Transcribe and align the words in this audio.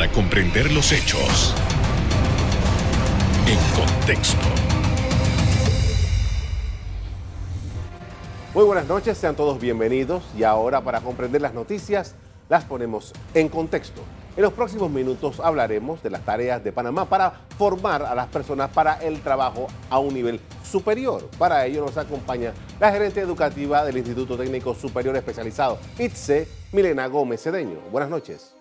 para 0.00 0.12
comprender 0.12 0.72
los 0.72 0.92
hechos 0.92 1.54
en 3.46 3.58
contexto. 3.76 4.46
Muy 8.54 8.64
buenas 8.64 8.86
noches, 8.86 9.18
sean 9.18 9.36
todos 9.36 9.60
bienvenidos 9.60 10.22
y 10.34 10.44
ahora 10.44 10.80
para 10.80 11.02
comprender 11.02 11.42
las 11.42 11.52
noticias 11.52 12.14
las 12.48 12.64
ponemos 12.64 13.12
en 13.34 13.50
contexto. 13.50 14.00
En 14.38 14.42
los 14.42 14.54
próximos 14.54 14.90
minutos 14.90 15.38
hablaremos 15.38 16.02
de 16.02 16.08
las 16.08 16.24
tareas 16.24 16.64
de 16.64 16.72
Panamá 16.72 17.04
para 17.04 17.34
formar 17.58 18.02
a 18.02 18.14
las 18.14 18.28
personas 18.28 18.70
para 18.70 18.94
el 19.02 19.20
trabajo 19.20 19.66
a 19.90 19.98
un 19.98 20.14
nivel 20.14 20.40
superior. 20.64 21.28
Para 21.36 21.66
ello 21.66 21.84
nos 21.84 21.98
acompaña 21.98 22.54
la 22.80 22.90
gerente 22.90 23.20
educativa 23.20 23.84
del 23.84 23.98
Instituto 23.98 24.38
Técnico 24.38 24.74
Superior 24.74 25.14
Especializado, 25.14 25.78
ITSE, 25.98 26.48
Milena 26.72 27.06
Gómez 27.06 27.42
Cedeño. 27.42 27.80
Buenas 27.92 28.08
noches. 28.08 28.59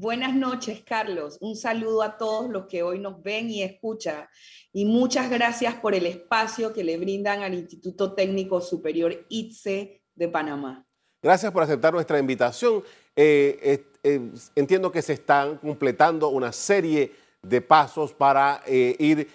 Buenas 0.00 0.34
noches, 0.34 0.82
Carlos. 0.82 1.36
Un 1.42 1.54
saludo 1.56 2.00
a 2.00 2.16
todos 2.16 2.48
los 2.48 2.64
que 2.68 2.82
hoy 2.82 2.98
nos 2.98 3.22
ven 3.22 3.50
y 3.50 3.62
escuchan. 3.62 4.26
Y 4.72 4.86
muchas 4.86 5.28
gracias 5.28 5.74
por 5.74 5.94
el 5.94 6.06
espacio 6.06 6.72
que 6.72 6.82
le 6.82 6.96
brindan 6.96 7.42
al 7.42 7.52
Instituto 7.52 8.14
Técnico 8.14 8.62
Superior 8.62 9.14
ITSE 9.28 10.00
de 10.14 10.28
Panamá. 10.28 10.86
Gracias 11.22 11.52
por 11.52 11.62
aceptar 11.62 11.92
nuestra 11.92 12.18
invitación. 12.18 12.82
Eh, 13.14 13.84
eh, 14.02 14.30
entiendo 14.56 14.90
que 14.90 15.02
se 15.02 15.12
están 15.12 15.58
completando 15.58 16.30
una 16.30 16.50
serie 16.50 17.12
de 17.42 17.60
pasos 17.60 18.14
para 18.14 18.62
eh, 18.66 18.96
ir 18.98 19.28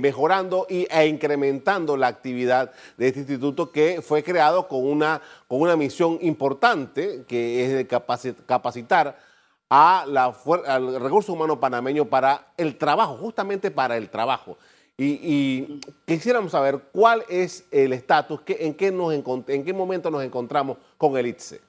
mejorando 0.00 0.66
y, 0.70 0.86
e 0.90 1.06
incrementando 1.06 1.98
la 1.98 2.06
actividad 2.06 2.72
de 2.96 3.08
este 3.08 3.20
instituto 3.20 3.70
que 3.70 4.00
fue 4.00 4.22
creado 4.22 4.66
con 4.66 4.86
una, 4.86 5.20
con 5.46 5.60
una 5.60 5.76
misión 5.76 6.18
importante, 6.22 7.24
que 7.28 7.62
es 7.62 7.72
de 7.72 7.86
capacitar 7.86 9.29
a 9.70 10.04
la, 10.06 10.34
al 10.66 11.00
recurso 11.00 11.32
humano 11.32 11.60
panameño 11.60 12.04
para 12.04 12.52
el 12.56 12.76
trabajo, 12.76 13.16
justamente 13.16 13.70
para 13.70 13.96
el 13.96 14.10
trabajo. 14.10 14.58
Y, 14.98 15.80
quisiéramos 16.06 16.52
saber 16.52 16.78
cuál 16.92 17.24
es 17.28 17.64
el 17.70 17.94
estatus, 17.94 18.40
en, 18.48 18.74
qué 18.74 18.88
en 18.88 19.64
qué 19.64 19.72
momento 19.72 20.10
nos 20.10 20.22
encontramos 20.22 20.76
con 20.98 21.16
el 21.16 21.28
ITSE. 21.28 21.62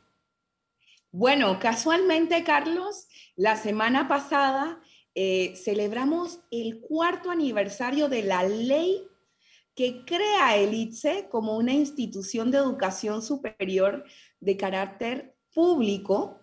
Bueno, 1.13 1.59
casualmente, 1.59 2.43
Carlos, 2.43 3.07
la 3.37 3.55
semana 3.55 4.09
pasada 4.09 4.81
eh, 5.15 5.53
celebramos 5.55 6.39
el 6.51 6.81
cuarto 6.81 7.31
aniversario 7.31 8.09
de 8.09 8.23
la 8.23 8.43
ley 8.43 9.07
que 9.75 10.03
crea 10.03 10.57
el 10.57 10.73
ITSE 10.73 11.29
como 11.29 11.57
una 11.57 11.73
institución 11.73 12.51
de 12.51 12.57
educación 12.57 13.21
superior 13.21 14.03
de 14.39 14.57
carácter 14.57 15.35
público 15.53 16.40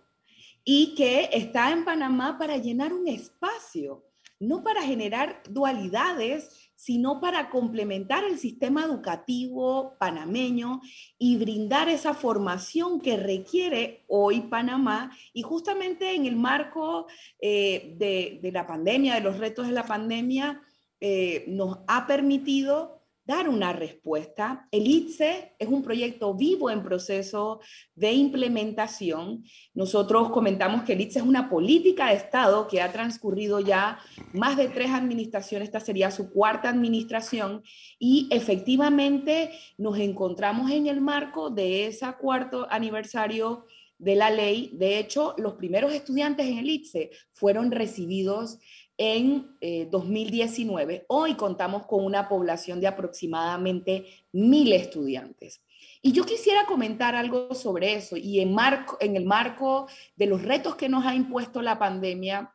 y 0.71 0.95
que 0.95 1.31
está 1.33 1.73
en 1.73 1.87
Panamá 1.87 2.37
para 2.39 2.59
llenar 2.59 2.93
un 2.93 3.09
espacio, 3.09 4.05
no 4.39 4.63
para 4.63 4.83
generar 4.83 5.43
dualidades, 5.49 6.71
sino 6.75 7.23
para 7.23 7.49
complementar 7.49 8.23
el 8.25 8.39
sistema 8.39 8.85
educativo 8.85 9.97
panameño 9.99 10.83
y 11.19 11.39
brindar 11.39 11.89
esa 11.89 12.13
formación 12.13 13.01
que 13.01 13.17
requiere 13.17 14.05
hoy 14.09 14.43
Panamá. 14.43 15.11
Y 15.33 15.41
justamente 15.41 16.15
en 16.15 16.27
el 16.27 16.37
marco 16.37 17.07
eh, 17.41 17.95
de, 17.97 18.51
la 18.53 18.67
pandemia, 18.67 19.15
de 19.15 19.23
los 19.23 19.39
retos 19.39 19.69
de 19.69 19.73
la 19.73 19.87
pandemia, 19.87 20.61
eh, 21.01 21.47
nos 21.49 21.79
ha 21.87 22.07
permitido 22.07 22.98
dar 23.29 23.47
una 23.47 23.75
respuesta. 23.75 24.67
El 24.73 24.87
ITSE 24.87 25.55
es 25.59 25.69
un 25.69 25.83
proyecto 25.83 26.33
vivo 26.33 26.71
en 26.71 26.83
proceso 26.83 27.61
de 27.95 28.13
implementación. 28.13 29.45
Nosotros 29.75 30.31
comentamos 30.31 30.83
que 30.85 30.95
el 30.95 31.03
ITSE 31.03 31.19
es 31.19 31.25
una 31.27 31.51
política 31.51 32.09
de 32.09 32.15
Estado 32.15 32.67
que 32.67 32.81
ha 32.81 32.91
transcurrido 32.91 33.61
ya 33.61 33.99
más 34.33 34.57
de 34.57 34.69
tres 34.69 34.91
administraciones, 34.91 35.69
esta 35.69 35.79
sería 35.79 36.11
su 36.11 36.31
cuarta 36.31 36.71
administración, 36.71 37.63
y 37.99 38.29
efectivamente 38.31 39.51
nos 39.77 39.99
encontramos 39.99 40.71
en 40.71 40.87
el 40.87 41.03
marco 41.03 41.51
de 41.51 41.87
ese 41.87 42.07
cuarto 42.19 42.67
aniversario 42.71 43.67
de 43.99 44.17
la 44.17 44.31
ley. 44.31 44.71
De 44.73 44.99
hecho, 44.99 45.35
los 45.37 45.55
primeros 45.55 45.93
estudiantes 45.93 46.47
en 46.47 46.59
el 46.59 46.71
ITSE 46.71 47.11
fueron 47.35 47.71
recibidos 47.73 48.59
en 48.99 49.57
2019. 49.91 50.95
Eh, 50.95 51.05
Hoy 51.09 51.35
contamos 51.35 51.87
con 51.87 52.05
una 52.05 52.29
población 52.29 52.81
de 52.81 52.89
aproximadamente 52.89 54.05
mil 54.33 54.73
estudiantes. 54.73 55.63
Y 56.03 56.13
yo 56.13 56.25
quisiera 56.25 56.67
comentar 56.67 57.15
algo 57.15 57.55
sobre 57.55 57.95
eso 57.95 58.17
y 58.17 58.41
en, 58.41 58.53
marco, 58.53 58.99
en 59.01 59.17
el 59.17 59.25
marco 59.25 59.89
de 60.17 60.27
los 60.27 60.43
retos 60.43 60.77
que 60.77 60.89
nos 60.89 61.07
ha 61.07 61.15
impuesto 61.15 61.63
la 61.63 61.79
pandemia, 61.79 62.55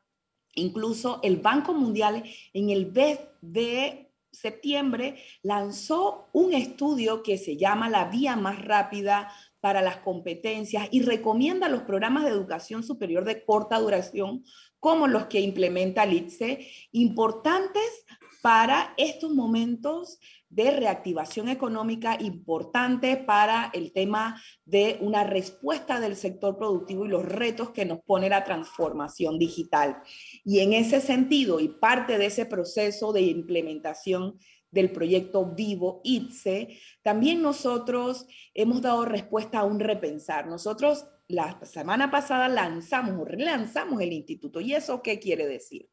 incluso 0.56 1.20
el 1.24 1.38
Banco 1.38 1.74
Mundial 1.74 2.24
en 2.54 2.70
el 2.70 2.92
mes 2.92 3.20
de 3.42 4.12
septiembre 4.32 5.18
lanzó 5.42 6.30
un 6.34 6.54
estudio 6.54 7.22
que 7.22 7.38
se 7.38 7.56
llama 7.56 7.90
La 7.90 8.06
Vía 8.06 8.36
Más 8.36 8.64
Rápida 8.64 9.32
para 9.60 9.82
las 9.82 9.98
competencias 9.98 10.88
y 10.92 11.04
recomienda 11.04 11.70
los 11.70 11.84
programas 11.84 12.24
de 12.24 12.32
educación 12.32 12.84
superior 12.84 13.24
de 13.24 13.46
corta 13.46 13.80
duración 13.80 14.44
como 14.84 15.08
los 15.08 15.28
que 15.28 15.40
implementa 15.40 16.04
el 16.04 16.12
ITSE, 16.12 16.68
importantes 16.92 18.04
para 18.42 18.94
estos 18.98 19.32
momentos 19.32 20.20
de 20.50 20.72
reactivación 20.72 21.48
económica, 21.48 22.18
importante 22.20 23.16
para 23.16 23.72
el 23.74 23.94
tema 23.94 24.42
de 24.66 24.98
una 25.00 25.24
respuesta 25.24 26.02
del 26.02 26.18
sector 26.18 26.58
productivo 26.58 27.06
y 27.06 27.08
los 27.08 27.24
retos 27.24 27.70
que 27.70 27.86
nos 27.86 28.02
pone 28.02 28.28
la 28.28 28.44
transformación 28.44 29.40
digital. 29.40 30.04
Y 30.44 30.60
en 30.60 30.74
ese 30.74 31.00
sentido, 31.00 31.62
y 31.62 31.70
parte 31.70 32.18
de 32.18 32.26
ese 32.26 32.46
proceso 32.46 33.14
de 33.14 33.22
implementación 33.22 34.38
del 34.74 34.92
proyecto 34.92 35.46
Vivo 35.46 36.02
ITSE, 36.04 36.80
también 37.04 37.42
nosotros 37.42 38.26
hemos 38.56 38.82
dado 38.82 39.06
respuesta 39.06 39.60
a 39.60 39.64
un 39.64 39.80
repensar. 39.80 40.48
Nosotros 40.48 41.06
la 41.28 41.64
semana 41.64 42.10
pasada 42.10 42.50
lanzamos 42.50 43.20
o 43.20 43.26
relanzamos 43.26 44.02
el 44.02 44.12
instituto. 44.12 44.60
¿Y 44.60 44.74
eso 44.74 45.04
qué 45.04 45.20
quiere 45.20 45.48
decir? 45.48 45.88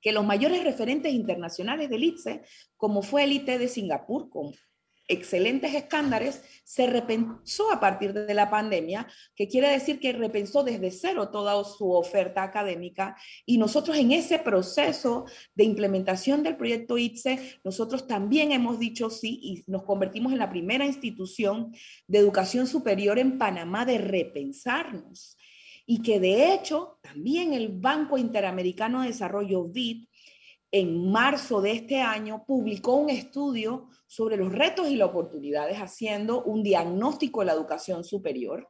Que 0.00 0.12
los 0.12 0.24
mayores 0.24 0.64
referentes 0.64 1.12
internacionales 1.12 1.90
del 1.90 2.04
ITSE, 2.04 2.42
como 2.76 3.02
fue 3.02 3.24
el 3.24 3.32
IT 3.32 3.46
de 3.46 3.68
Singapur, 3.68 4.30
con 4.30 4.52
excelentes 5.08 5.74
estándares, 5.74 6.42
se 6.64 6.86
repensó 6.86 7.72
a 7.72 7.80
partir 7.80 8.12
de 8.12 8.34
la 8.34 8.50
pandemia, 8.50 9.08
que 9.34 9.48
quiere 9.48 9.70
decir 9.70 9.98
que 9.98 10.12
repensó 10.12 10.62
desde 10.62 10.90
cero 10.90 11.30
toda 11.30 11.64
su 11.64 11.90
oferta 11.92 12.42
académica. 12.42 13.16
Y 13.46 13.56
nosotros 13.56 13.96
en 13.96 14.12
ese 14.12 14.38
proceso 14.38 15.24
de 15.54 15.64
implementación 15.64 16.42
del 16.42 16.56
proyecto 16.56 16.98
ITSE, 16.98 17.58
nosotros 17.64 18.06
también 18.06 18.52
hemos 18.52 18.78
dicho 18.78 19.08
sí 19.08 19.40
y 19.42 19.64
nos 19.66 19.84
convertimos 19.84 20.32
en 20.32 20.38
la 20.38 20.50
primera 20.50 20.84
institución 20.84 21.74
de 22.06 22.18
educación 22.18 22.66
superior 22.66 23.18
en 23.18 23.38
Panamá 23.38 23.86
de 23.86 23.98
repensarnos. 23.98 25.38
Y 25.86 26.02
que 26.02 26.20
de 26.20 26.52
hecho 26.52 26.98
también 27.00 27.54
el 27.54 27.68
Banco 27.68 28.18
Interamericano 28.18 29.00
de 29.00 29.08
Desarrollo 29.08 29.64
BID 29.64 30.07
en 30.70 31.10
marzo 31.10 31.60
de 31.60 31.72
este 31.72 32.00
año 32.00 32.44
publicó 32.46 32.94
un 32.94 33.10
estudio 33.10 33.88
sobre 34.06 34.36
los 34.36 34.52
retos 34.52 34.88
y 34.88 34.96
las 34.96 35.08
oportunidades 35.08 35.78
haciendo 35.78 36.42
un 36.42 36.62
diagnóstico 36.62 37.40
de 37.40 37.46
la 37.46 37.52
educación 37.52 38.04
superior. 38.04 38.68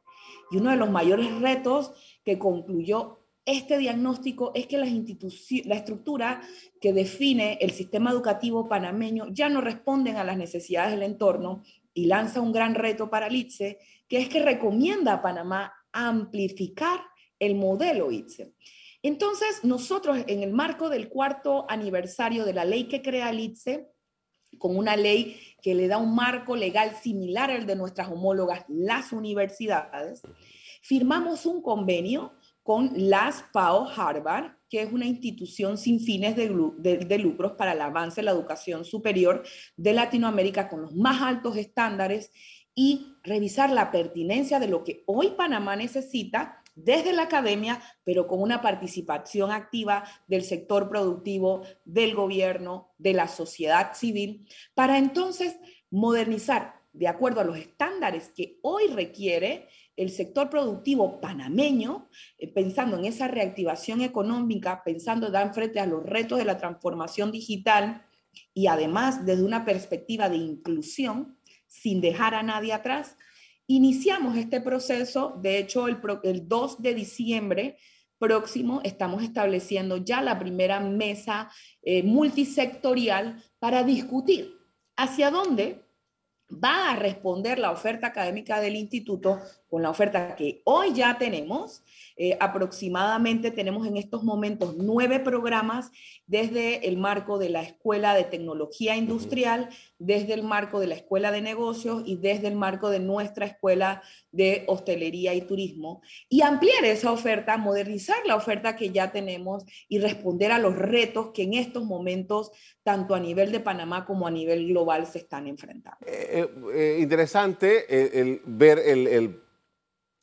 Y 0.51 0.57
uno 0.57 0.71
de 0.71 0.77
los 0.77 0.89
mayores 0.89 1.39
retos 1.41 1.91
que 2.23 2.39
concluyó 2.39 3.19
este 3.45 3.77
diagnóstico 3.77 4.51
es 4.53 4.67
que 4.67 4.77
las 4.77 4.89
la 5.65 5.75
estructura 5.75 6.41
que 6.79 6.93
define 6.93 7.57
el 7.61 7.71
sistema 7.71 8.11
educativo 8.11 8.67
panameño 8.69 9.27
ya 9.31 9.49
no 9.49 9.61
responden 9.61 10.17
a 10.17 10.23
las 10.23 10.37
necesidades 10.37 10.91
del 10.91 11.03
entorno 11.03 11.63
y 11.93 12.05
lanza 12.05 12.41
un 12.41 12.51
gran 12.51 12.75
reto 12.75 13.09
para 13.09 13.27
el 13.27 13.35
ITSE, 13.35 13.79
que 14.07 14.19
es 14.19 14.29
que 14.29 14.43
recomienda 14.43 15.13
a 15.13 15.21
Panamá 15.21 15.73
amplificar 15.91 16.99
el 17.39 17.55
modelo 17.55 18.11
ITSE. 18.11 18.53
Entonces, 19.01 19.63
nosotros 19.63 20.19
en 20.27 20.43
el 20.43 20.51
marco 20.51 20.89
del 20.89 21.09
cuarto 21.09 21.65
aniversario 21.69 22.45
de 22.45 22.53
la 22.53 22.65
ley 22.65 22.85
que 22.87 23.01
crea 23.01 23.29
el 23.29 23.39
ITSE, 23.39 23.89
con 24.57 24.75
una 24.75 24.95
ley 24.95 25.39
que 25.61 25.75
le 25.75 25.87
da 25.87 25.97
un 25.97 26.15
marco 26.15 26.55
legal 26.55 26.95
similar 27.01 27.51
al 27.51 27.65
de 27.65 27.75
nuestras 27.75 28.09
homólogas, 28.09 28.65
las 28.67 29.13
universidades, 29.13 30.21
firmamos 30.81 31.45
un 31.45 31.61
convenio 31.61 32.33
con 32.63 32.91
las 32.95 33.43
PAO 33.53 33.87
Harvard, 33.89 34.51
que 34.69 34.81
es 34.81 34.91
una 34.91 35.05
institución 35.05 35.77
sin 35.77 35.99
fines 35.99 36.35
de, 36.35 36.49
de, 36.77 37.17
lucros 37.17 37.53
para 37.53 37.73
el 37.73 37.81
avance 37.81 38.21
de 38.21 38.25
la 38.25 38.31
educación 38.31 38.85
superior 38.85 39.43
de 39.75 39.93
Latinoamérica 39.93 40.69
con 40.69 40.81
los 40.81 40.95
más 40.95 41.21
altos 41.21 41.57
estándares 41.57 42.31
y 42.75 43.15
revisar 43.23 43.71
la 43.71 43.91
pertinencia 43.91 44.59
de 44.59 44.67
lo 44.67 44.83
que 44.83 45.03
hoy 45.07 45.31
Panamá 45.31 45.75
necesita 45.75 46.58
desde 46.83 47.13
la 47.13 47.23
academia, 47.23 47.81
pero 48.03 48.27
con 48.27 48.41
una 48.41 48.61
participación 48.61 49.51
activa 49.51 50.03
del 50.27 50.43
sector 50.43 50.89
productivo, 50.89 51.63
del 51.85 52.15
gobierno, 52.15 52.93
de 52.97 53.13
la 53.13 53.27
sociedad 53.27 53.93
civil, 53.93 54.47
para 54.73 54.97
entonces 54.97 55.55
modernizar 55.89 56.79
de 56.93 57.07
acuerdo 57.07 57.41
a 57.41 57.43
los 57.43 57.57
estándares 57.57 58.29
que 58.35 58.59
hoy 58.61 58.87
requiere 58.87 59.67
el 59.95 60.09
sector 60.09 60.49
productivo 60.49 61.19
panameño, 61.19 62.09
eh, 62.37 62.47
pensando 62.47 62.97
en 62.97 63.05
esa 63.05 63.27
reactivación 63.27 64.01
económica, 64.01 64.81
pensando 64.83 65.27
en 65.27 65.33
dar 65.33 65.53
frente 65.53 65.79
a 65.79 65.85
los 65.85 66.03
retos 66.03 66.37
de 66.37 66.45
la 66.45 66.57
transformación 66.57 67.31
digital 67.31 68.05
y 68.53 68.67
además 68.67 69.25
desde 69.25 69.43
una 69.43 69.65
perspectiva 69.65 70.29
de 70.29 70.37
inclusión, 70.37 71.37
sin 71.67 72.01
dejar 72.01 72.33
a 72.33 72.43
nadie 72.43 72.73
atrás, 72.73 73.17
iniciamos 73.69 74.35
este 74.35 74.61
proceso. 74.61 75.37
De 75.41 75.59
hecho, 75.59 75.87
el, 75.87 75.99
el 76.23 76.47
2 76.47 76.81
de 76.81 76.93
diciembre 76.95 77.77
próximo 78.17 78.81
estamos 78.83 79.23
estableciendo 79.23 79.97
ya 79.97 80.21
la 80.21 80.37
primera 80.37 80.79
mesa 80.79 81.49
eh, 81.81 82.03
multisectorial 82.03 83.41
para 83.59 83.83
discutir 83.83 84.57
hacia 84.97 85.31
dónde 85.31 85.85
va 86.51 86.91
a 86.91 86.95
responder 86.95 87.59
la 87.59 87.71
oferta 87.71 88.07
académica 88.07 88.59
del 88.59 88.75
instituto 88.75 89.39
con 89.69 89.83
la 89.83 89.89
oferta 89.89 90.35
que 90.35 90.61
hoy 90.65 90.93
ya 90.93 91.17
tenemos. 91.17 91.83
Eh, 92.21 92.35
aproximadamente 92.41 93.49
tenemos 93.49 93.87
en 93.87 93.95
estos 93.95 94.23
momentos 94.23 94.75
nueve 94.75 95.19
programas 95.19 95.89
desde 96.27 96.87
el 96.87 96.97
marco 96.97 97.37
de 97.37 97.47
la 97.47 97.61
Escuela 97.61 98.13
de 98.13 98.25
Tecnología 98.25 98.97
Industrial, 98.97 99.69
desde 99.99 100.33
el 100.33 100.43
marco 100.43 100.81
de 100.81 100.87
la 100.87 100.95
Escuela 100.95 101.31
de 101.31 101.41
Negocios 101.41 102.03
y 102.05 102.17
desde 102.17 102.47
el 102.47 102.55
marco 102.55 102.89
de 102.89 102.99
nuestra 102.99 103.45
Escuela 103.45 104.01
de 104.31 104.65
Hostelería 104.67 105.33
y 105.33 105.41
Turismo. 105.41 106.01
Y 106.27 106.41
ampliar 106.41 106.83
esa 106.83 107.11
oferta, 107.11 107.55
modernizar 107.57 108.17
la 108.25 108.35
oferta 108.35 108.75
que 108.75 108.89
ya 108.89 109.11
tenemos 109.11 109.63
y 109.87 109.99
responder 109.99 110.51
a 110.51 110.59
los 110.59 110.75
retos 110.75 111.29
que 111.33 111.43
en 111.43 111.53
estos 111.53 111.85
momentos, 111.85 112.51
tanto 112.83 113.15
a 113.15 113.19
nivel 113.19 113.51
de 113.51 113.61
Panamá 113.61 114.05
como 114.05 114.27
a 114.27 114.31
nivel 114.31 114.67
global, 114.67 115.05
se 115.05 115.19
están 115.19 115.47
enfrentando. 115.47 115.99
Eh, 116.05 116.47
eh, 116.73 116.97
interesante 116.99 118.19
el, 118.19 118.41
ver 118.45 118.79
el 118.79 119.41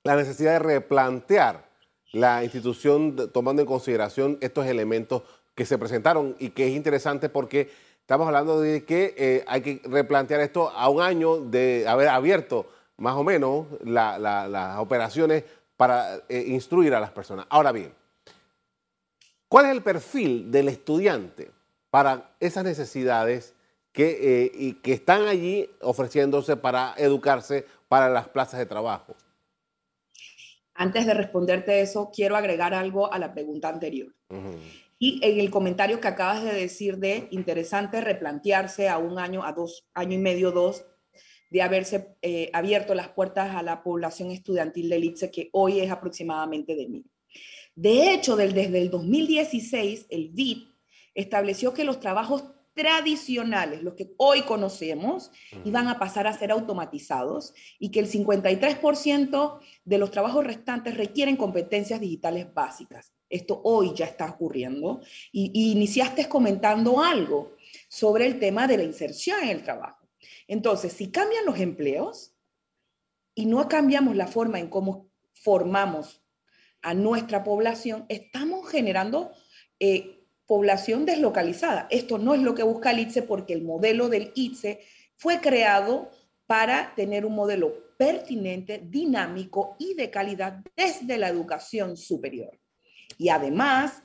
la 0.07 0.15
necesidad 0.15 0.53
de 0.53 0.59
replantear 0.61 1.69
la 2.13 2.45
institución 2.45 3.17
tomando 3.33 3.61
en 3.61 3.67
consideración 3.67 4.39
estos 4.41 4.67
elementos 4.67 5.23
que 5.57 5.67
se 5.67 5.79
presentaron 5.79 6.37
y 6.39 6.51
que 6.51 6.69
es 6.69 6.77
interesante 6.77 7.29
porque 7.29 7.71
estamos 8.01 8.29
hablando 8.29 8.61
de 8.61 8.85
que 8.85 9.15
eh, 9.19 9.45
hay 9.49 9.63
que 9.63 9.83
replantear 9.85 10.41
esto 10.41 10.71
a 10.71 10.89
un 10.89 11.03
año 11.03 11.39
de 11.39 11.87
haber 11.89 12.09
abierto 12.09 12.69
más 12.99 13.17
o 13.17 13.25
menos 13.25 13.67
las 13.85 14.79
operaciones 14.79 15.43
para 15.77 16.21
eh, 16.29 16.45
instruir 16.47 16.95
a 16.95 17.01
las 17.01 17.11
personas. 17.11 17.47
Ahora 17.51 17.73
bien, 17.73 17.93
¿cuál 19.49 19.67
es 19.67 19.73
el 19.73 19.83
perfil 19.83 20.53
del 20.53 20.69
estudiante 20.69 21.51
para 21.91 22.31
esas 22.39 22.63
necesidades 22.63 23.55
eh, 23.95 24.53
y 24.55 24.75
que 24.75 24.93
están 24.93 25.27
allí 25.27 25.69
ofreciéndose 25.81 26.57
para 26.57 26.95
educarse 26.97 27.67
para 27.89 28.09
las 28.09 28.29
plazas 28.29 28.61
de 28.61 28.67
trabajo? 28.67 29.17
Antes 30.77 31.07
de 31.07 31.15
responderte 31.15 31.81
eso, 31.81 32.11
quiero 32.15 32.37
agregar 32.37 32.75
algo 32.75 33.13
a 33.13 33.19
la 33.19 33.33
pregunta 33.33 33.69
anterior. 33.69 34.15
Y 34.99 35.21
en 35.23 35.41
el 35.41 35.51
comentario 35.51 36.01
que 36.01 36.09
acabas 36.09 36.43
de 36.43 36.53
decir 36.53 36.99
de 36.99 37.29
interesante 37.31 38.01
replantearse 38.01 38.89
a 38.89 38.99
un 38.99 39.19
año, 39.19 39.45
a 39.45 39.53
dos, 39.53 39.87
año 39.95 40.15
y 40.15 40.19
medio, 40.19 40.53
dos, 40.53 40.85
de 41.51 41.63
haberse 41.63 42.17
eh, 42.23 42.51
abierto 42.53 42.95
las 42.95 43.09
puertas 43.09 43.55
a 43.55 43.63
la 43.63 43.83
población 43.83 44.31
estudiantil 44.31 44.89
del 44.89 45.05
ITSE, 45.05 45.31
que 45.31 45.49
hoy 45.53 45.81
es 45.81 45.91
aproximadamente 45.91 46.75
de 46.75 46.89
mil. 46.89 47.11
De 47.75 48.13
hecho, 48.13 48.37
desde 48.37 48.79
el 48.79 48.91
2016, 48.91 50.07
el 50.09 50.31
BID 50.31 50.65
estableció 51.15 51.75
que 51.75 51.85
los 51.85 52.01
trabajos 52.01 52.45
tradicionales, 52.77 53.83
los 53.83 53.95
que 53.95 54.13
hoy 54.19 54.43
conocemos, 54.43 55.33
iban 55.65 55.89
a 55.89 55.99
pasar 55.99 56.27
a 56.27 56.39
ser 56.39 56.51
automatizados 56.51 57.55
y 57.79 57.91
que 57.91 58.01
el 58.01 58.11
53% 58.11 59.61
de 59.85 59.99
los 59.99 60.11
trabajos 60.11 60.45
restantes 60.45 60.95
requieren 60.95 61.37
competencias 61.37 62.01
digitales 62.01 62.53
básicas. 62.53 63.15
Esto 63.31 63.63
hoy 63.65 63.95
ya 63.95 64.05
está 64.05 64.27
ocurriendo 64.27 65.01
y, 65.33 65.73
iniciaste 65.73 66.29
comentando 66.29 67.03
algo 67.03 67.57
sobre 67.89 68.27
el 68.27 68.39
tema 68.39 68.67
de 68.67 68.77
la 68.77 68.85
inserción 68.85 69.43
en 69.43 69.49
el 69.49 69.65
trabajo. 69.65 70.07
Entonces, 70.47 70.93
si 70.93 71.11
cambian 71.11 71.47
los 71.47 71.59
empleos 71.59 72.35
y 73.35 73.47
no 73.47 73.67
cambiamos 73.69 74.17
la 74.17 74.27
forma 74.27 74.61
en 74.61 74.69
cómo 74.69 75.09
formamos 75.33 76.23
a 76.83 76.93
nuestra 76.93 77.43
población, 77.43 78.05
estamos 78.11 78.69
generando 78.69 79.33
eh, 79.81 80.26
población 80.47 81.05
deslocalizada. 81.05 81.89
Esto 81.91 82.19
no 82.19 82.35
es 82.35 82.41
lo 82.41 82.55
que 82.55 82.63
busca 82.63 82.91
el 82.91 83.01
ITSE 83.01 83.23
porque 83.23 83.53
el 83.53 83.63
modelo 83.63 84.09
del 84.09 84.33
ITSE 84.35 84.81
fue 85.17 85.41
creado 85.41 86.11
para 86.47 86.95
tener 86.95 87.27
un 87.27 87.35
modelo 87.35 87.97
pertinente, 87.99 88.83
dinámico 88.85 89.77
y 89.79 89.95
de 89.95 90.11
calidad 90.11 90.63
desde 90.77 91.19
la 91.19 91.29
educación 91.29 91.97
superior. 91.97 92.59
Y 93.19 93.31
además, 93.31 94.03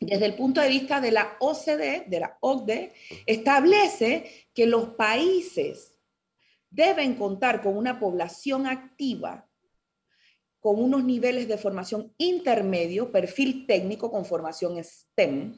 desde 0.00 0.26
el 0.26 0.34
punto 0.34 0.60
de 0.60 0.68
vista 0.68 1.00
de 1.00 1.12
la 1.12 1.36
OCDE, 1.38 2.04
de 2.08 2.20
la 2.20 2.38
OCDE, 2.40 2.92
establece 3.26 4.48
que 4.54 4.66
los 4.66 4.90
países 4.90 5.94
deben 6.70 7.14
contar 7.14 7.62
con 7.62 7.76
una 7.76 8.00
población 8.00 8.66
activa 8.66 9.48
con 10.60 10.82
unos 10.82 11.04
niveles 11.04 11.48
de 11.48 11.58
formación 11.58 12.12
intermedio, 12.18 13.12
perfil 13.12 13.66
técnico 13.66 14.10
con 14.10 14.24
formación 14.24 14.82
STEM, 14.82 15.54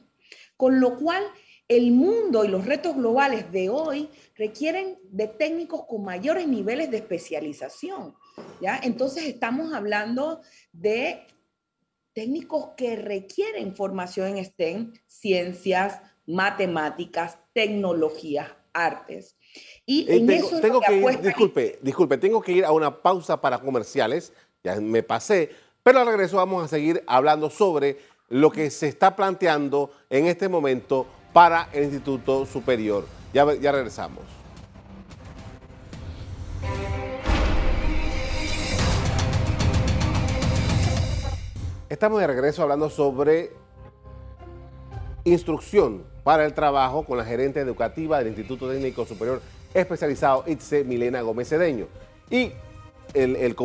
con 0.57 0.79
lo 0.79 0.97
cual, 0.97 1.23
el 1.67 1.91
mundo 1.91 2.43
y 2.43 2.49
los 2.49 2.65
retos 2.65 2.95
globales 2.95 3.49
de 3.51 3.69
hoy 3.69 4.09
requieren 4.35 4.99
de 5.03 5.27
técnicos 5.27 5.85
con 5.87 6.03
mayores 6.03 6.47
niveles 6.47 6.91
de 6.91 6.97
especialización. 6.97 8.13
¿ya? 8.59 8.77
Entonces, 8.83 9.23
estamos 9.23 9.73
hablando 9.73 10.41
de 10.73 11.25
técnicos 12.13 12.71
que 12.75 12.97
requieren 12.97 13.73
formación 13.73 14.37
en 14.37 14.43
STEM, 14.43 14.93
ciencias, 15.07 16.01
matemáticas, 16.25 17.37
tecnologías, 17.53 18.49
artes. 18.73 19.37
Y 19.85 20.01
eh, 20.09 20.25
tengo, 20.61 20.81
que, 20.81 20.95
ir, 20.95 21.21
disculpe, 21.21 21.79
disculpe, 21.81 22.17
tengo 22.17 22.41
que 22.41 22.51
ir 22.51 22.65
a 22.65 22.71
una 22.71 23.01
pausa 23.01 23.39
para 23.39 23.59
comerciales, 23.59 24.33
ya 24.63 24.79
me 24.79 25.03
pasé, 25.03 25.49
pero 25.83 25.99
al 25.99 26.07
regreso 26.07 26.37
vamos 26.37 26.63
a 26.63 26.67
seguir 26.67 27.03
hablando 27.07 27.49
sobre 27.49 27.97
lo 28.31 28.49
que 28.49 28.71
se 28.71 28.87
está 28.87 29.15
planteando 29.15 29.91
en 30.09 30.25
este 30.25 30.47
momento 30.47 31.05
para 31.33 31.67
el 31.73 31.83
Instituto 31.83 32.45
Superior. 32.45 33.05
Ya, 33.33 33.45
regresamos. 33.45 34.23
Estamos 41.89 42.21
de 42.21 42.27
regreso 42.27 42.63
hablando 42.63 42.89
sobre 42.89 43.51
instrucción 45.25 46.03
para 46.23 46.45
el 46.45 46.53
trabajo 46.53 47.03
con 47.03 47.17
la 47.17 47.25
gerente 47.25 47.59
educativa 47.59 48.17
del 48.19 48.29
Instituto 48.29 48.69
Técnico 48.69 49.05
Superior 49.05 49.41
Especializado 49.73 50.45
ITSE, 50.47 50.85
Milena 50.85 51.21
Gómez 51.21 51.49
Cedeño. 51.49 51.87
Y 52.29 52.53
el, 53.13 53.55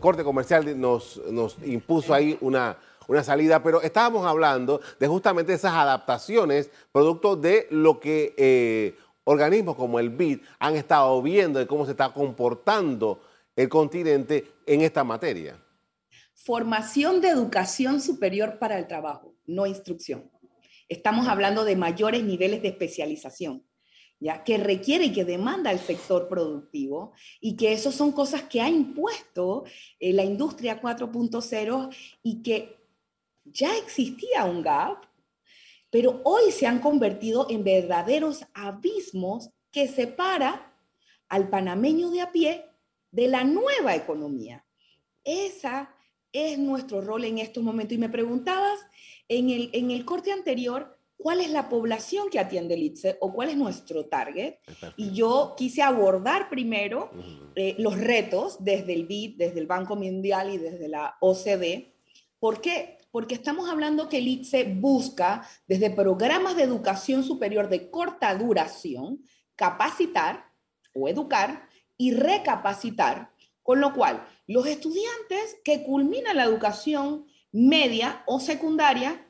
corte 0.00 0.24
comercial 0.24 0.80
nos 0.80 1.20
impuso 1.64 2.12
ahí 2.12 2.36
una, 2.40 2.76
una 3.08 3.24
salida, 3.24 3.62
pero 3.62 3.82
estábamos 3.82 4.24
hablando 4.26 4.80
de 5.00 5.08
justamente 5.08 5.54
esas 5.54 5.72
adaptaciones 5.72 6.70
producto 6.92 7.36
de 7.36 7.66
lo 7.70 7.98
que 7.98 8.34
eh, 8.36 8.96
organismos 9.24 9.76
como 9.76 9.98
el 9.98 10.10
BID 10.10 10.40
han 10.58 10.76
estado 10.76 11.20
viendo 11.22 11.58
de 11.58 11.66
cómo 11.66 11.84
se 11.86 11.92
está 11.92 12.12
comportando 12.12 13.20
el 13.56 13.68
continente 13.68 14.52
en 14.66 14.82
esta 14.82 15.02
materia. 15.04 15.60
Formación 16.34 17.20
de 17.20 17.28
educación 17.28 18.00
superior 18.00 18.58
para 18.58 18.78
el 18.78 18.86
trabajo, 18.86 19.34
no 19.46 19.66
instrucción. 19.66 20.30
Estamos 20.88 21.28
hablando 21.28 21.64
de 21.64 21.76
mayores 21.76 22.22
niveles 22.22 22.62
de 22.62 22.68
especialización. 22.68 23.64
¿Ya? 24.20 24.42
que 24.42 24.58
requiere 24.58 25.04
y 25.04 25.12
que 25.12 25.24
demanda 25.24 25.70
el 25.70 25.78
sector 25.78 26.26
productivo 26.26 27.12
y 27.40 27.54
que 27.54 27.72
eso 27.72 27.92
son 27.92 28.10
cosas 28.10 28.42
que 28.42 28.60
ha 28.60 28.68
impuesto 28.68 29.62
eh, 30.00 30.12
la 30.12 30.24
industria 30.24 30.82
4.0 30.82 31.94
y 32.24 32.42
que 32.42 32.77
ya 33.52 33.76
existía 33.76 34.44
un 34.44 34.62
gap, 34.62 35.06
pero 35.90 36.20
hoy 36.24 36.52
se 36.52 36.66
han 36.66 36.80
convertido 36.80 37.46
en 37.50 37.64
verdaderos 37.64 38.44
abismos 38.54 39.50
que 39.70 39.88
separa 39.88 40.74
al 41.28 41.48
panameño 41.48 42.10
de 42.10 42.20
a 42.20 42.32
pie 42.32 42.64
de 43.10 43.28
la 43.28 43.44
nueva 43.44 43.94
economía. 43.94 44.64
Esa 45.24 45.94
es 46.32 46.58
nuestro 46.58 47.00
rol 47.00 47.24
en 47.24 47.38
estos 47.38 47.62
momentos. 47.62 47.94
Y 47.94 47.98
me 47.98 48.08
preguntabas 48.08 48.80
en 49.28 49.50
el, 49.50 49.70
en 49.72 49.90
el 49.90 50.04
corte 50.04 50.32
anterior, 50.32 50.98
¿cuál 51.16 51.40
es 51.40 51.50
la 51.50 51.68
población 51.68 52.30
que 52.30 52.38
atiende 52.38 52.74
el 52.74 52.82
ITSE 52.82 53.18
o 53.20 53.32
cuál 53.32 53.50
es 53.50 53.56
nuestro 53.56 54.06
target? 54.06 54.56
Y 54.96 55.12
yo 55.12 55.54
quise 55.56 55.82
abordar 55.82 56.48
primero 56.48 57.10
eh, 57.54 57.74
los 57.78 57.98
retos 57.98 58.62
desde 58.62 58.94
el 58.94 59.06
BID, 59.06 59.36
desde 59.36 59.60
el 59.60 59.66
Banco 59.66 59.96
Mundial 59.96 60.52
y 60.52 60.58
desde 60.58 60.88
la 60.88 61.16
OCDE. 61.20 61.94
¿Por 62.38 62.60
qué? 62.60 62.97
Porque 63.10 63.34
estamos 63.34 63.68
hablando 63.68 64.08
que 64.08 64.18
el 64.18 64.28
ITSE 64.28 64.74
busca 64.74 65.48
desde 65.66 65.90
programas 65.90 66.56
de 66.56 66.62
educación 66.62 67.24
superior 67.24 67.68
de 67.68 67.90
corta 67.90 68.34
duración 68.34 69.24
capacitar 69.56 70.52
o 70.94 71.08
educar 71.08 71.68
y 71.96 72.12
recapacitar 72.12 73.32
Con 73.62 73.80
lo 73.80 73.92
cual, 73.92 74.26
los 74.46 74.66
estudiantes 74.66 75.58
que 75.62 75.82
culminan 75.82 76.36
la 76.36 76.44
educación 76.44 77.26
media 77.52 78.22
o 78.26 78.40
secundaria 78.40 79.26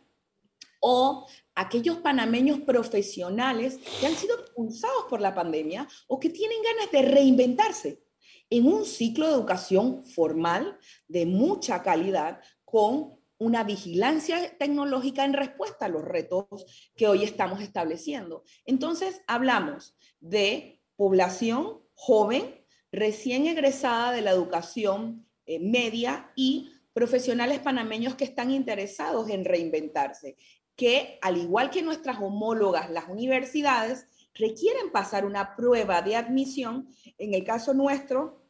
o 0.80 1.26
aquellos 1.56 1.96
panameños 1.98 2.60
profesionales 2.60 3.78
que 3.98 4.06
han 4.06 4.14
sido 4.14 4.38
expulsados 4.38 5.06
por 5.10 5.20
la 5.20 5.34
pandemia 5.34 5.88
o 6.06 6.20
que 6.20 6.30
tienen 6.30 6.58
ganas 6.62 6.92
de 6.92 7.02
reinventarse 7.02 8.04
en 8.50 8.66
un 8.66 8.84
ciclo 8.84 9.26
de 9.26 9.34
educación 9.34 10.04
formal 10.06 10.78
de 11.08 11.26
mucha 11.26 11.82
calidad 11.82 12.40
con 12.64 13.17
una 13.38 13.64
vigilancia 13.64 14.56
tecnológica 14.58 15.24
en 15.24 15.32
respuesta 15.32 15.86
a 15.86 15.88
los 15.88 16.04
retos 16.04 16.90
que 16.96 17.06
hoy 17.06 17.22
estamos 17.22 17.62
estableciendo. 17.62 18.42
Entonces, 18.66 19.22
hablamos 19.26 19.96
de 20.20 20.82
población 20.96 21.80
joven, 21.94 22.64
recién 22.90 23.46
egresada 23.46 24.12
de 24.12 24.22
la 24.22 24.30
educación 24.30 25.26
eh, 25.46 25.60
media 25.60 26.32
y 26.34 26.72
profesionales 26.92 27.60
panameños 27.60 28.16
que 28.16 28.24
están 28.24 28.50
interesados 28.50 29.28
en 29.30 29.44
reinventarse 29.44 30.36
que, 30.78 31.18
al 31.22 31.36
igual 31.36 31.70
que 31.70 31.82
nuestras 31.82 32.18
homólogas, 32.20 32.88
las 32.88 33.08
universidades, 33.08 34.06
requieren 34.32 34.92
pasar 34.92 35.26
una 35.26 35.56
prueba 35.56 36.02
de 36.02 36.14
admisión. 36.14 36.88
En 37.18 37.34
el 37.34 37.42
caso 37.42 37.74
nuestro, 37.74 38.44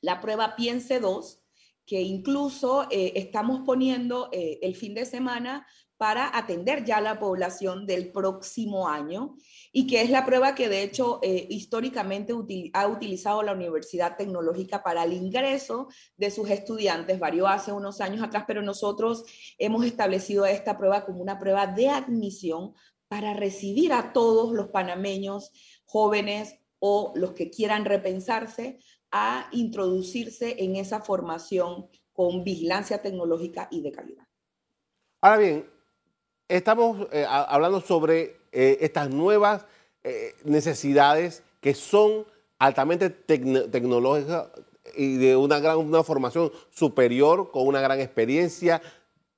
la 0.00 0.20
prueba 0.20 0.56
Piense 0.56 0.98
2, 0.98 1.39
que 1.90 2.02
incluso 2.02 2.86
eh, 2.88 3.14
estamos 3.16 3.62
poniendo 3.66 4.28
eh, 4.30 4.60
el 4.62 4.76
fin 4.76 4.94
de 4.94 5.04
semana 5.04 5.66
para 5.96 6.38
atender 6.38 6.84
ya 6.84 7.00
la 7.00 7.18
población 7.18 7.84
del 7.84 8.12
próximo 8.12 8.88
año 8.88 9.34
y 9.72 9.88
que 9.88 10.00
es 10.02 10.08
la 10.08 10.24
prueba 10.24 10.54
que 10.54 10.68
de 10.68 10.84
hecho 10.84 11.18
eh, 11.20 11.48
históricamente 11.50 12.32
ha 12.74 12.86
utilizado 12.86 13.42
la 13.42 13.54
Universidad 13.54 14.16
Tecnológica 14.16 14.84
para 14.84 15.02
el 15.02 15.14
ingreso 15.14 15.88
de 16.16 16.30
sus 16.30 16.48
estudiantes. 16.48 17.18
Varió 17.18 17.48
hace 17.48 17.72
unos 17.72 18.00
años 18.00 18.22
atrás, 18.22 18.44
pero 18.46 18.62
nosotros 18.62 19.24
hemos 19.58 19.84
establecido 19.84 20.46
esta 20.46 20.78
prueba 20.78 21.04
como 21.04 21.20
una 21.20 21.40
prueba 21.40 21.66
de 21.66 21.88
admisión 21.88 22.72
para 23.08 23.34
recibir 23.34 23.92
a 23.92 24.12
todos 24.12 24.52
los 24.52 24.68
panameños 24.68 25.50
jóvenes 25.86 26.54
o 26.78 27.12
los 27.16 27.32
que 27.32 27.50
quieran 27.50 27.84
repensarse 27.84 28.78
a 29.10 29.48
introducirse 29.52 30.56
en 30.58 30.76
esa 30.76 31.00
formación 31.00 31.86
con 32.12 32.44
vigilancia 32.44 33.02
tecnológica 33.02 33.68
y 33.70 33.82
de 33.82 33.92
calidad. 33.92 34.24
Ahora 35.20 35.38
bien, 35.38 35.70
estamos 36.48 37.08
eh, 37.12 37.26
hablando 37.28 37.80
sobre 37.80 38.36
eh, 38.52 38.78
estas 38.80 39.10
nuevas 39.10 39.64
eh, 40.02 40.34
necesidades 40.44 41.42
que 41.60 41.74
son 41.74 42.24
altamente 42.58 43.10
tecnológicas 43.10 44.48
y 44.96 45.16
de 45.16 45.36
una 45.36 45.60
gran 45.60 45.78
una 45.78 46.02
formación 46.02 46.50
superior 46.70 47.50
con 47.50 47.66
una 47.66 47.80
gran 47.80 48.00
experiencia 48.00 48.82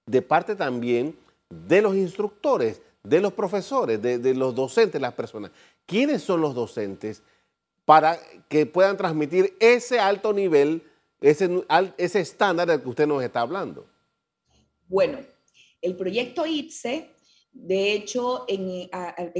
de 0.06 0.22
parte 0.22 0.56
también 0.56 1.16
de 1.50 1.82
los 1.82 1.94
instructores, 1.94 2.80
de 3.02 3.20
los 3.20 3.32
profesores, 3.32 4.00
de, 4.00 4.34
los 4.34 4.54
docentes, 4.54 5.00
las 5.00 5.12
personas. 5.12 5.50
¿Quiénes 5.86 6.22
son 6.22 6.40
los 6.40 6.54
docentes 6.54 7.22
para 7.92 8.18
que 8.48 8.64
puedan 8.64 8.96
transmitir 8.96 9.54
ese 9.60 10.00
alto 10.00 10.32
nivel, 10.32 10.82
ese, 11.20 11.62
ese 11.98 12.20
estándar 12.20 12.66
del 12.66 12.80
que 12.80 12.88
usted 12.88 13.06
nos 13.06 13.22
está 13.22 13.42
hablando? 13.42 13.86
Bueno, 14.88 15.18
el 15.82 15.94
proyecto 15.94 16.46
ITSE, 16.46 17.14
de 17.52 17.92
hecho, 17.92 18.46
en, 18.48 18.88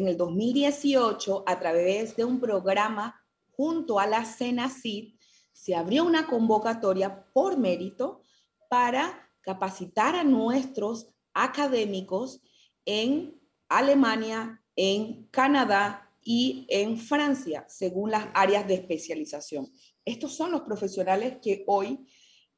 el 0.06 0.16
2018, 0.18 1.44
a 1.46 1.58
través 1.58 2.14
de 2.14 2.26
un 2.26 2.40
programa 2.40 3.18
junto 3.52 3.98
a 3.98 4.06
la 4.06 4.22
CENACID, 4.22 5.14
se 5.50 5.74
abrió 5.74 6.04
una 6.04 6.26
convocatoria 6.26 7.24
por 7.32 7.56
mérito 7.56 8.20
para 8.68 9.30
capacitar 9.40 10.14
a 10.14 10.24
nuestros 10.24 11.08
académicos 11.32 12.42
en 12.84 13.40
Alemania, 13.70 14.62
en 14.76 15.26
Canadá 15.30 16.11
y 16.24 16.66
en 16.68 16.98
Francia, 16.98 17.64
según 17.68 18.10
las 18.10 18.28
áreas 18.34 18.66
de 18.66 18.74
especialización. 18.74 19.70
Estos 20.04 20.34
son 20.34 20.52
los 20.52 20.62
profesionales 20.62 21.38
que 21.42 21.64
hoy 21.66 22.06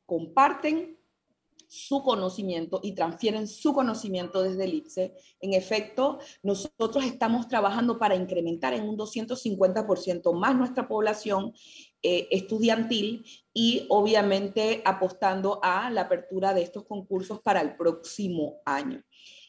comparten 0.06 0.98
su 1.74 2.02
conocimiento 2.02 2.78
y 2.84 2.92
transfieren 2.92 3.48
su 3.48 3.74
conocimiento 3.74 4.42
desde 4.42 4.64
el 4.64 4.74
IPSE. 4.74 5.14
En 5.40 5.54
efecto, 5.54 6.20
nosotros 6.42 7.04
estamos 7.04 7.48
trabajando 7.48 7.98
para 7.98 8.14
incrementar 8.14 8.74
en 8.74 8.88
un 8.88 8.96
250% 8.96 10.32
más 10.34 10.54
nuestra 10.54 10.86
población 10.86 11.52
eh, 12.00 12.28
estudiantil 12.30 13.24
y 13.52 13.86
obviamente 13.88 14.82
apostando 14.84 15.58
a 15.64 15.90
la 15.90 16.02
apertura 16.02 16.54
de 16.54 16.62
estos 16.62 16.84
concursos 16.84 17.40
para 17.40 17.60
el 17.60 17.76
próximo 17.76 18.60
año. 18.64 19.02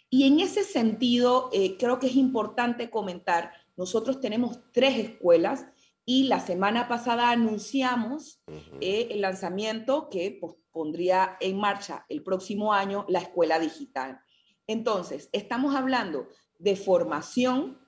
Y 0.09 0.25
en 0.25 0.39
ese 0.39 0.63
sentido, 0.63 1.49
eh, 1.51 1.77
creo 1.77 1.99
que 1.99 2.07
es 2.07 2.15
importante 2.15 2.89
comentar, 2.89 3.51
nosotros 3.77 4.21
tenemos 4.21 4.59
tres 4.71 4.97
escuelas 4.97 5.65
y 6.05 6.23
la 6.25 6.39
semana 6.39 6.87
pasada 6.87 7.31
anunciamos 7.31 8.43
eh, 8.79 9.07
el 9.11 9.21
lanzamiento 9.21 10.09
que 10.09 10.37
pues, 10.39 10.55
pondría 10.71 11.37
en 11.39 11.57
marcha 11.57 12.05
el 12.09 12.21
próximo 12.21 12.73
año 12.73 13.05
la 13.09 13.19
escuela 13.19 13.59
digital. 13.59 14.19
Entonces, 14.67 15.29
estamos 15.31 15.75
hablando 15.75 16.27
de 16.59 16.75
formación 16.75 17.79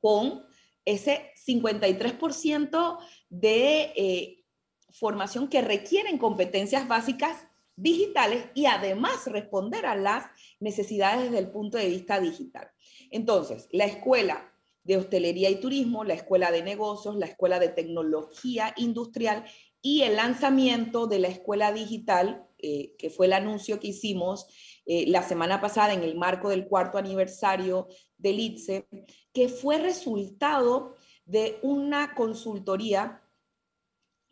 con 0.00 0.44
ese 0.84 1.32
53% 1.46 2.98
de 3.28 3.92
eh, 3.96 4.44
formación 4.90 5.48
que 5.48 5.62
requieren 5.62 6.18
competencias 6.18 6.86
básicas 6.86 7.48
digitales 7.74 8.46
y 8.54 8.66
además 8.66 9.26
responder 9.26 9.84
a 9.84 9.96
las 9.96 10.26
necesidades 10.60 11.24
desde 11.24 11.38
el 11.38 11.50
punto 11.50 11.76
de 11.76 11.88
vista 11.88 12.20
digital. 12.20 12.70
Entonces, 13.10 13.68
la 13.72 13.84
escuela 13.84 14.55
de 14.86 14.96
hostelería 14.96 15.50
y 15.50 15.60
turismo, 15.60 16.04
la 16.04 16.14
escuela 16.14 16.52
de 16.52 16.62
negocios, 16.62 17.16
la 17.16 17.26
escuela 17.26 17.58
de 17.58 17.68
tecnología 17.68 18.72
industrial 18.76 19.44
y 19.82 20.02
el 20.02 20.16
lanzamiento 20.16 21.08
de 21.08 21.18
la 21.18 21.28
escuela 21.28 21.72
digital, 21.72 22.46
eh, 22.58 22.94
que 22.96 23.10
fue 23.10 23.26
el 23.26 23.32
anuncio 23.32 23.80
que 23.80 23.88
hicimos 23.88 24.46
eh, 24.86 25.06
la 25.08 25.22
semana 25.22 25.60
pasada 25.60 25.92
en 25.92 26.02
el 26.02 26.16
marco 26.16 26.48
del 26.48 26.68
cuarto 26.68 26.98
aniversario 26.98 27.88
del 28.16 28.38
ITSE, 28.38 28.86
que 29.32 29.48
fue 29.48 29.78
resultado 29.78 30.94
de 31.24 31.58
una 31.62 32.14
consultoría 32.14 33.22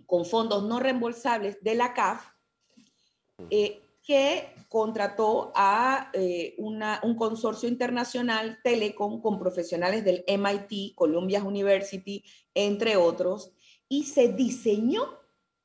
con 0.07 0.25
fondos 0.25 0.63
no 0.65 0.79
reembolsables 0.79 1.59
de 1.63 1.75
la 1.75 1.95
CAF, 1.95 2.29
eh, 3.51 3.84
que 4.05 4.55
contrató 4.69 5.51
a 5.55 6.13
un 6.59 7.17
consorcio 7.17 7.69
internacional 7.69 8.59
Telecom 8.63 9.23
con 9.23 9.39
profesionales 9.39 10.05
del 10.05 10.25
MIT, 10.27 10.95
Columbia 10.95 11.43
University, 11.43 12.23
entre 12.55 12.97
otros, 12.97 13.53
y 13.89 14.05
se 14.05 14.29
diseñó 14.29 15.19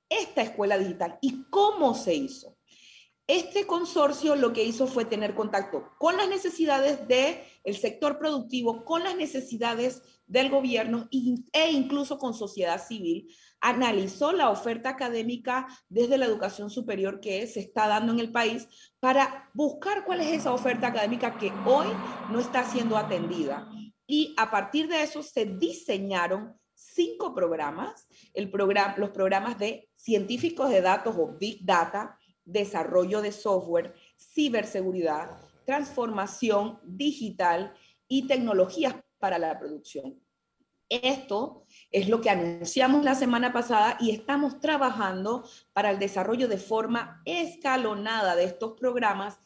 esta 0.08 0.42
escuela 0.42 0.78
digital. 0.78 1.20
¿Y 1.22 1.44
cómo 1.50 1.94
se 1.94 2.16
hizo? 2.16 2.59
Este 3.30 3.68
consorcio 3.68 4.36
lo 4.36 4.54
que 4.54 4.64
hizo 4.64 4.88
fue 4.88 5.06
tener 5.06 5.36
contacto 5.36 5.92
con 6.00 6.18
las 6.18 6.28
necesidades 6.28 7.08
del 7.08 7.76
sector 7.76 8.18
productivo, 8.18 8.84
con 8.84 9.04
las 9.04 9.16
necesidades 9.16 10.02
del 10.26 10.50
gobierno 10.50 11.08
e 11.12 11.72
incluso 11.72 12.18
con 12.18 12.34
sociedad 12.34 12.84
civil. 12.84 13.32
Analizó 13.62 14.32
la 14.32 14.50
oferta 14.50 14.90
académica 14.90 15.68
desde 15.90 16.18
la 16.18 16.26
educación 16.26 16.72
superior 16.72 17.20
que 17.20 17.46
se 17.46 17.60
está 17.60 17.88
dando 17.88 18.14
en 18.14 18.20
el 18.20 18.32
país 18.32 18.68
para 19.00 19.52
buscar 19.54 20.06
cuál 20.06 20.22
es 20.22 20.40
esa 20.40 20.52
oferta 20.52 20.88
académica 20.88 21.38
que 21.38 21.54
hoy 21.68 21.86
no 22.32 22.40
está 22.40 22.64
siendo 22.64 22.98
atendida. 22.98 23.70
Y 24.08 24.34
a 24.38 24.50
partir 24.50 24.88
de 24.88 25.04
eso 25.04 25.22
se 25.22 25.46
diseñaron 25.46 26.60
cinco 26.74 27.36
programas, 27.36 28.08
los 28.98 29.12
programas 29.12 29.60
de 29.60 29.88
científicos 29.96 30.72
de 30.72 30.82
datos 30.82 31.16
o 31.16 31.38
Big 31.38 31.64
Data, 31.64 32.19
desarrollo 32.52 33.22
de 33.22 33.32
software, 33.32 33.94
ciberseguridad, 34.18 35.38
transformación 35.66 36.80
digital 36.84 37.74
y 38.08 38.28
tecnologías 38.28 38.96
para 39.20 39.38
la 39.38 39.60
producción. 39.60 40.20
Esto 40.90 41.66
es 41.92 42.10
lo 42.10 42.20
que 42.20 42.32
anunciamos 42.32 43.06
la 43.06 43.14
semana 43.14 43.54
pasada 43.54 43.96
y 44.00 44.10
estamos 44.10 44.60
trabajando 44.60 45.48
para 45.72 45.92
el 45.92 46.00
desarrollo 46.00 46.48
de 46.48 46.58
forma 46.58 47.22
escalonada 47.26 48.36
de 48.36 48.46
estos 48.46 48.74
programas 48.74 49.40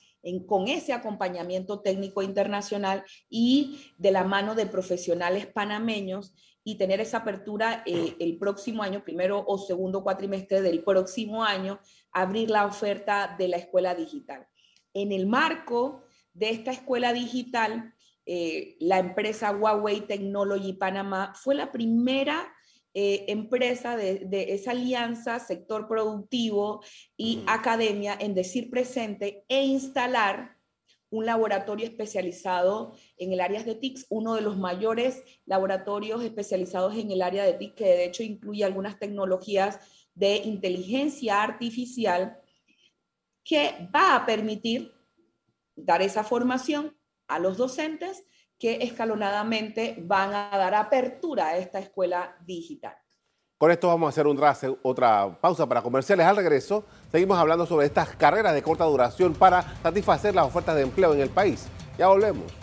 con 0.47 0.69
ese 0.69 0.93
acompañamiento 0.93 1.81
técnico 1.81 2.21
internacional 2.21 3.03
y 3.29 3.81
de 3.97 4.11
la 4.11 4.23
mano 4.23 4.55
de 4.55 4.65
profesionales 4.65 5.47
panameños 5.47 6.33
y 6.63 6.75
tener 6.75 7.01
esa 7.01 7.17
apertura 7.17 7.83
eh, 7.85 8.15
el 8.19 8.37
próximo 8.37 8.83
año, 8.83 9.03
primero 9.03 9.43
o 9.45 9.57
segundo 9.57 10.01
cuatrimestre 10.01 10.61
del 10.61 10.81
próximo 10.81 11.43
año, 11.43 11.81
abrir 12.13 12.49
la 12.49 12.65
oferta 12.65 13.35
de 13.37 13.47
la 13.47 13.57
escuela 13.57 13.95
digital. 13.95 14.47
En 14.93 15.11
el 15.11 15.25
marco 15.27 16.03
de 16.33 16.51
esta 16.51 16.71
escuela 16.71 17.13
digital, 17.13 17.93
eh, 18.25 18.77
la 18.79 18.99
empresa 18.99 19.51
Huawei 19.51 20.01
Technology 20.01 20.73
Panamá 20.73 21.33
fue 21.35 21.55
la 21.55 21.71
primera 21.71 22.53
eh, 22.95 23.25
empresa 23.27 23.97
de, 23.97 24.27
esa 24.49 24.71
alianza 24.71 25.39
sector 25.39 25.87
productivo 25.87 26.83
y 27.17 27.43
academia 27.47 28.15
en 28.19 28.35
decir 28.35 28.69
presente 28.69 29.45
e 29.49 29.63
instalar 29.63 30.57
un 31.09 31.25
laboratorio 31.25 31.85
especializado 31.85 32.93
en 33.17 33.33
el 33.33 33.41
área 33.41 33.63
de 33.63 33.75
TICS, 33.75 34.05
uno 34.09 34.35
de 34.35 34.41
los 34.41 34.57
mayores 34.57 35.23
laboratorios 35.45 36.23
especializados 36.23 36.95
en 36.95 37.11
el 37.11 37.23
área 37.23 37.43
de 37.45 37.53
TICS, 37.53 37.75
que 37.75 37.85
de 37.85 38.05
hecho 38.05 38.23
incluye 38.23 38.63
algunas 38.63 38.99
tecnologías 38.99 39.79
de 40.15 40.37
inteligencia 40.37 41.41
artificial, 41.41 42.37
que 43.43 43.89
va 43.93 44.15
a 44.15 44.25
permitir 44.25 44.93
dar 45.75 46.01
esa 46.01 46.23
formación 46.23 46.95
a 47.27 47.39
los 47.39 47.57
docentes 47.57 48.23
que 48.59 48.77
escalonadamente 48.81 49.97
van 50.01 50.33
a 50.33 50.57
dar 50.57 50.73
apertura 50.75 51.47
a 51.47 51.57
esta 51.57 51.79
escuela 51.79 52.37
digital. 52.45 52.95
Con 53.57 53.71
esto 53.71 53.87
vamos 53.87 54.07
a 54.07 54.09
hacer 54.49 54.77
otra 54.83 55.39
pausa 55.39 55.67
para 55.67 55.81
comerciales. 55.81 56.25
Al 56.25 56.35
regreso, 56.35 56.85
seguimos 57.11 57.37
hablando 57.37 57.65
sobre 57.65 57.85
estas 57.85 58.15
carreras 58.15 58.53
de 58.53 58.61
corta 58.61 58.83
duración 58.83 59.33
para 59.33 59.81
satisfacer 59.81 60.35
las 60.35 60.45
ofertas 60.45 60.75
de 60.75 60.81
empleo 60.81 61.13
en 61.13 61.21
el 61.21 61.29
país. 61.29 61.67
Ya 61.97 62.07
volvemos. 62.07 62.62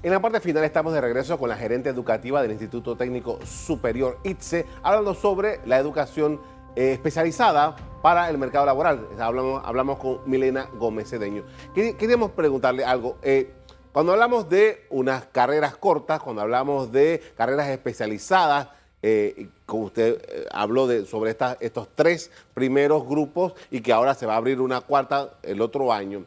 En 0.00 0.12
la 0.12 0.22
parte 0.22 0.38
final 0.38 0.62
estamos 0.62 0.92
de 0.92 1.00
regreso 1.00 1.36
con 1.38 1.48
la 1.48 1.56
gerente 1.56 1.88
educativa 1.88 2.40
del 2.40 2.52
Instituto 2.52 2.96
Técnico 2.96 3.40
Superior 3.44 4.20
ITSE, 4.22 4.64
hablando 4.84 5.12
sobre 5.12 5.58
la 5.66 5.76
educación 5.76 6.40
eh, 6.76 6.92
especializada 6.92 7.74
para 8.00 8.30
el 8.30 8.38
mercado 8.38 8.64
laboral. 8.64 9.08
Hablamos, 9.18 9.60
hablamos 9.64 9.98
con 9.98 10.20
Milena 10.24 10.68
Gómez 10.78 11.10
Cedeño. 11.10 11.42
Queríamos 11.74 12.30
preguntarle 12.30 12.84
algo. 12.84 13.16
Eh, 13.22 13.50
cuando 13.90 14.12
hablamos 14.12 14.48
de 14.48 14.86
unas 14.90 15.24
carreras 15.24 15.76
cortas, 15.76 16.20
cuando 16.20 16.42
hablamos 16.42 16.92
de 16.92 17.20
carreras 17.36 17.66
especializadas, 17.66 18.68
eh, 19.02 19.48
como 19.66 19.86
usted 19.86 20.22
habló 20.52 20.86
de, 20.86 21.06
sobre 21.06 21.36
estos 21.58 21.88
tres 21.96 22.30
primeros 22.54 23.04
grupos 23.04 23.54
y 23.68 23.80
que 23.80 23.92
ahora 23.92 24.14
se 24.14 24.26
va 24.26 24.34
a 24.34 24.36
abrir 24.36 24.60
una 24.60 24.80
cuarta 24.80 25.30
el 25.42 25.60
otro 25.60 25.92
año. 25.92 26.24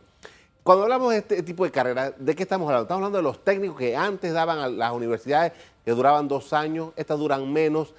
Cuando 0.63 0.83
hablamos 0.83 1.11
de 1.11 1.17
este 1.17 1.41
tipo 1.41 1.63
de 1.63 1.71
carreras, 1.71 2.13
¿de 2.19 2.35
qué 2.35 2.43
estamos 2.43 2.67
hablando? 2.67 2.83
Estamos 2.83 2.99
hablando 2.99 3.17
de 3.17 3.23
los 3.23 3.43
técnicos 3.43 3.77
que 3.77 3.95
antes 3.95 4.31
daban 4.31 4.59
a 4.59 4.67
las 4.67 4.91
universidades, 4.91 5.53
que 5.83 5.91
duraban 5.91 6.27
dos 6.27 6.53
años, 6.53 6.91
estas 6.95 7.17
duran 7.17 7.51
menos. 7.51 7.95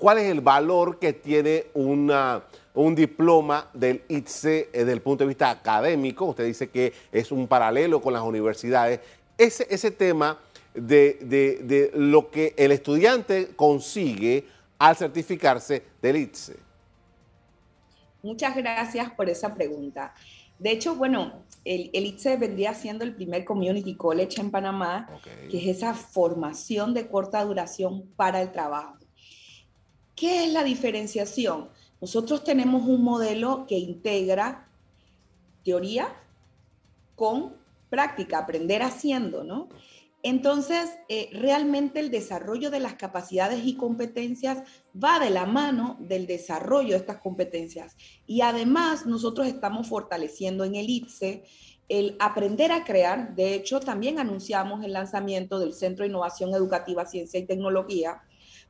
¿Cuál 0.00 0.18
es 0.18 0.24
el 0.24 0.40
valor 0.40 0.98
que 0.98 1.12
tiene 1.12 1.66
un 1.74 2.94
diploma 2.94 3.70
del 3.72 4.02
ITSE 4.08 4.68
desde 4.72 4.92
el 4.92 5.00
punto 5.00 5.22
de 5.22 5.28
vista 5.28 5.48
académico. 5.48 6.24
Usted 6.26 6.44
dice 6.44 6.68
que 6.68 6.92
es 7.12 7.30
un 7.30 7.46
paralelo 7.46 8.02
con 8.02 8.12
las 8.12 8.22
universidades. 8.22 9.00
Ese, 9.38 9.90
tema 9.92 10.38
de, 10.74 11.92
lo 11.94 12.30
que 12.32 12.52
el 12.56 12.72
estudiante 12.72 13.50
consigue 13.54 14.44
al 14.78 14.96
certificarse 14.96 15.84
del 16.02 16.16
ITSE. 16.16 16.56
Muchas 18.22 18.56
gracias 18.56 19.10
por 19.12 19.30
esa 19.30 19.54
pregunta. 19.54 20.12
De 20.58 20.70
hecho, 20.72 20.96
bueno, 20.96 21.44
el, 21.66 21.90
el, 21.92 22.06
ITSE 22.06 22.36
vendría 22.36 22.72
siendo 22.74 23.04
el 23.04 23.14
primer 23.14 23.44
community 23.44 23.94
college 23.94 24.40
en 24.40 24.50
Panamá, 24.50 25.08
que 25.50 25.58
es 25.58 25.76
esa 25.76 25.94
formación 25.94 26.94
de 26.94 27.08
corta 27.08 27.44
duración 27.44 28.02
para 28.16 28.40
el 28.40 28.52
trabajo. 28.52 28.96
¿Qué 30.14 30.44
es 30.44 30.52
la 30.52 30.64
diferenciación? 30.64 31.68
Nosotros 32.00 32.44
tenemos 32.44 32.86
un 32.86 33.02
modelo 33.02 33.66
que 33.68 33.78
integra 33.78 34.68
teoría 35.64 36.14
con 37.16 37.54
práctica, 37.90 38.38
aprender 38.38 38.82
haciendo, 38.82 39.44
¿no? 39.44 39.68
Entonces, 40.28 40.90
eh, 41.08 41.28
realmente 41.32 42.00
el 42.00 42.10
desarrollo 42.10 42.72
de 42.72 42.80
las 42.80 42.94
capacidades 42.94 43.64
y 43.64 43.76
competencias 43.76 44.64
va 44.92 45.20
de 45.20 45.30
la 45.30 45.46
mano 45.46 45.96
del 46.00 46.26
desarrollo 46.26 46.94
de 46.94 46.96
estas 46.96 47.18
competencias. 47.18 47.96
Y 48.26 48.40
además, 48.40 49.06
nosotros 49.06 49.46
estamos 49.46 49.86
fortaleciendo 49.86 50.64
en 50.64 50.74
el 50.74 50.90
IPSE 50.90 51.44
el 51.88 52.16
aprender 52.18 52.72
a 52.72 52.82
crear. 52.82 53.36
De 53.36 53.54
hecho, 53.54 53.78
también 53.78 54.18
anunciamos 54.18 54.84
el 54.84 54.94
lanzamiento 54.94 55.60
del 55.60 55.74
Centro 55.74 56.02
de 56.02 56.08
Innovación 56.08 56.52
Educativa, 56.52 57.06
Ciencia 57.06 57.38
y 57.38 57.46
Tecnología, 57.46 58.22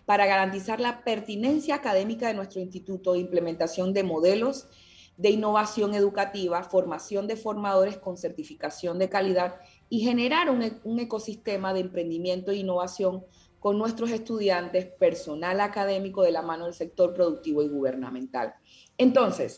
para 0.04 0.26
garantizar 0.26 0.78
la 0.78 1.04
pertinencia 1.04 1.76
académica 1.76 2.28
de 2.28 2.34
nuestro 2.34 2.60
instituto 2.60 3.14
de 3.14 3.20
implementación 3.20 3.94
de 3.94 4.02
modelos 4.02 4.68
de 5.16 5.30
innovación 5.30 5.94
educativa, 5.94 6.62
formación 6.62 7.26
de 7.26 7.36
formadores 7.36 7.96
con 7.96 8.16
certificación 8.16 8.98
de 8.98 9.08
calidad 9.08 9.56
y 9.88 10.00
generar 10.00 10.50
un, 10.50 10.62
e, 10.62 11.02
ecosistema 11.02 11.72
de 11.72 11.80
emprendimiento 11.80 12.50
e 12.50 12.56
innovación 12.56 13.24
con 13.58 13.78
nuestros 13.78 14.10
estudiantes, 14.10 14.86
personal 14.86 15.60
académico 15.60 16.22
de 16.22 16.30
la 16.30 16.42
mano 16.42 16.64
del 16.64 16.74
sector 16.74 17.14
productivo 17.14 17.62
y 17.62 17.68
gubernamental. 17.68 18.54
Entonces, 18.98 19.56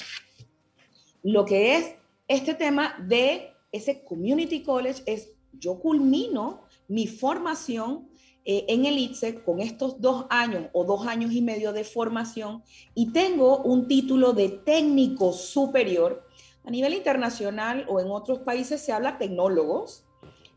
lo 1.22 1.44
que 1.44 1.76
es 1.76 1.94
este 2.26 2.54
tema 2.54 2.96
de 3.06 3.52
ese 3.72 4.04
community 4.04 4.62
college 4.62 5.02
es 5.06 5.32
yo 5.52 5.78
culmino 5.78 6.62
mi 6.86 7.06
formación 7.06 8.08
eh, 8.44 8.64
en 8.68 8.86
el 8.86 8.98
ITSE 8.98 9.42
con 9.42 9.60
estos 9.60 10.00
dos 10.00 10.24
años 10.30 10.68
o 10.72 10.84
dos 10.84 11.06
años 11.06 11.32
y 11.32 11.42
medio 11.42 11.72
de 11.72 11.84
formación 11.84 12.62
y 12.94 13.12
tengo 13.12 13.58
un 13.58 13.88
título 13.88 14.32
de 14.32 14.48
técnico 14.48 15.34
superior. 15.34 16.26
A 16.64 16.70
nivel 16.70 16.94
internacional 16.94 17.84
o 17.88 18.00
en 18.00 18.10
otros 18.10 18.38
países 18.40 18.80
se 18.80 18.92
habla 18.92 19.18
tecnólogos, 19.18 20.07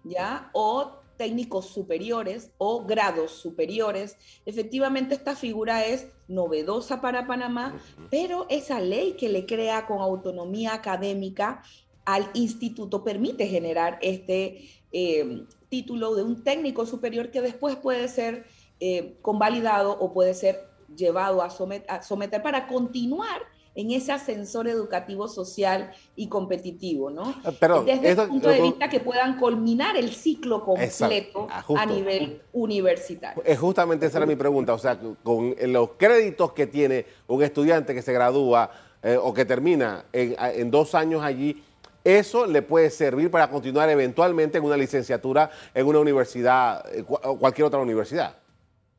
¿ya? 0.03 0.49
O 0.53 1.01
técnicos 1.17 1.67
superiores 1.67 2.51
o 2.57 2.85
grados 2.85 3.31
superiores. 3.31 4.17
Efectivamente, 4.45 5.13
esta 5.13 5.35
figura 5.35 5.85
es 5.85 6.07
novedosa 6.27 6.99
para 6.99 7.27
Panamá, 7.27 7.79
pero 8.09 8.47
esa 8.49 8.79
ley 8.79 9.13
que 9.13 9.29
le 9.29 9.45
crea 9.45 9.85
con 9.85 9.99
autonomía 9.99 10.73
académica 10.73 11.61
al 12.05 12.29
instituto 12.33 13.03
permite 13.03 13.45
generar 13.47 13.99
este 14.01 14.67
eh, 14.91 15.45
título 15.69 16.15
de 16.15 16.23
un 16.23 16.43
técnico 16.43 16.85
superior 16.85 17.29
que 17.29 17.41
después 17.41 17.75
puede 17.75 18.07
ser 18.07 18.45
eh, 18.79 19.19
convalidado 19.21 19.91
o 19.99 20.13
puede 20.13 20.33
ser 20.33 20.71
llevado 20.95 21.41
a, 21.41 21.49
someter, 21.49 22.41
para 22.41 22.67
continuar 22.67 23.41
en 23.75 23.91
ese 23.91 24.12
ascensor 24.12 24.67
educativo, 24.67 25.27
social 25.27 25.91
y 26.15 26.27
competitivo, 26.27 27.10
¿no? 27.10 27.34
Ah, 27.43 27.51
pero 27.60 27.84
Desde 27.84 28.12
el 28.12 28.27
punto 28.27 28.49
de 28.49 28.62
vista 28.62 28.89
que 28.89 28.99
puedan 28.99 29.38
culminar 29.38 29.95
el 29.95 30.12
ciclo 30.12 30.63
completo 30.63 31.47
ah, 31.49 31.63
a 31.77 31.86
nivel 31.86 32.41
universitario. 32.53 33.41
Es 33.45 33.60
justamente 33.60 34.05
esa 34.05 34.17
era 34.17 34.25
mi 34.25 34.36
pregunta, 34.36 34.73
o 34.73 34.79
sea, 34.79 34.99
con 35.23 35.55
los 35.67 35.91
créditos 35.97 36.53
que 36.53 36.67
tiene 36.67 37.05
un 37.27 37.41
estudiante 37.43 37.93
que 37.93 38.01
se 38.01 38.13
gradúa 38.13 38.69
eh, 39.03 39.17
o 39.21 39.34
que 39.34 39.45
termina 39.45 40.05
en 40.12 40.69
dos 40.69 40.93
años 40.93 41.23
allí, 41.23 41.63
eso 42.03 42.47
le 42.47 42.62
puede 42.62 42.89
servir 42.89 43.29
para 43.29 43.49
continuar 43.49 43.89
eventualmente 43.89 44.57
en 44.57 44.63
una 44.63 44.75
licenciatura 44.75 45.51
en 45.73 45.86
una 45.86 45.99
universidad 45.99 46.84
eh, 46.93 47.03
o 47.07 47.38
cualquier 47.38 47.67
otra 47.67 47.79
universidad. 47.79 48.40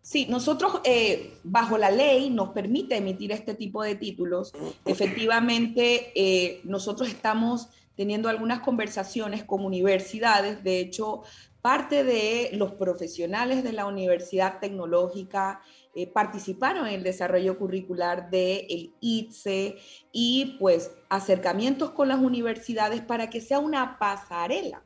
Sí, 0.02 0.26
nosotros 0.28 0.80
eh, 0.84 1.38
bajo 1.44 1.78
la 1.78 1.92
ley 1.92 2.28
nos 2.28 2.48
permite 2.50 2.96
emitir 2.96 3.30
este 3.30 3.54
tipo 3.54 3.84
de 3.84 3.94
títulos. 3.94 4.52
Efectivamente, 4.84 6.10
eh, 6.16 6.60
nosotros 6.64 7.08
estamos 7.08 7.68
teniendo 7.94 8.28
algunas 8.28 8.60
conversaciones 8.60 9.44
con 9.44 9.64
universidades. 9.64 10.64
De 10.64 10.80
hecho, 10.80 11.22
parte 11.60 12.02
de 12.02 12.50
los 12.54 12.72
profesionales 12.72 13.62
de 13.62 13.72
la 13.72 13.86
Universidad 13.86 14.58
Tecnológica 14.58 15.60
eh, 15.94 16.08
participaron 16.08 16.88
en 16.88 16.94
el 16.94 17.02
desarrollo 17.04 17.56
curricular 17.56 18.28
del 18.28 18.66
el 18.68 18.94
ITSE 19.00 19.76
y 20.10 20.56
pues 20.58 20.90
acercamientos 21.10 21.90
con 21.90 22.08
las 22.08 22.18
universidades 22.18 23.02
para 23.02 23.30
que 23.30 23.40
sea 23.40 23.60
una 23.60 24.00
pasarela. 24.00 24.82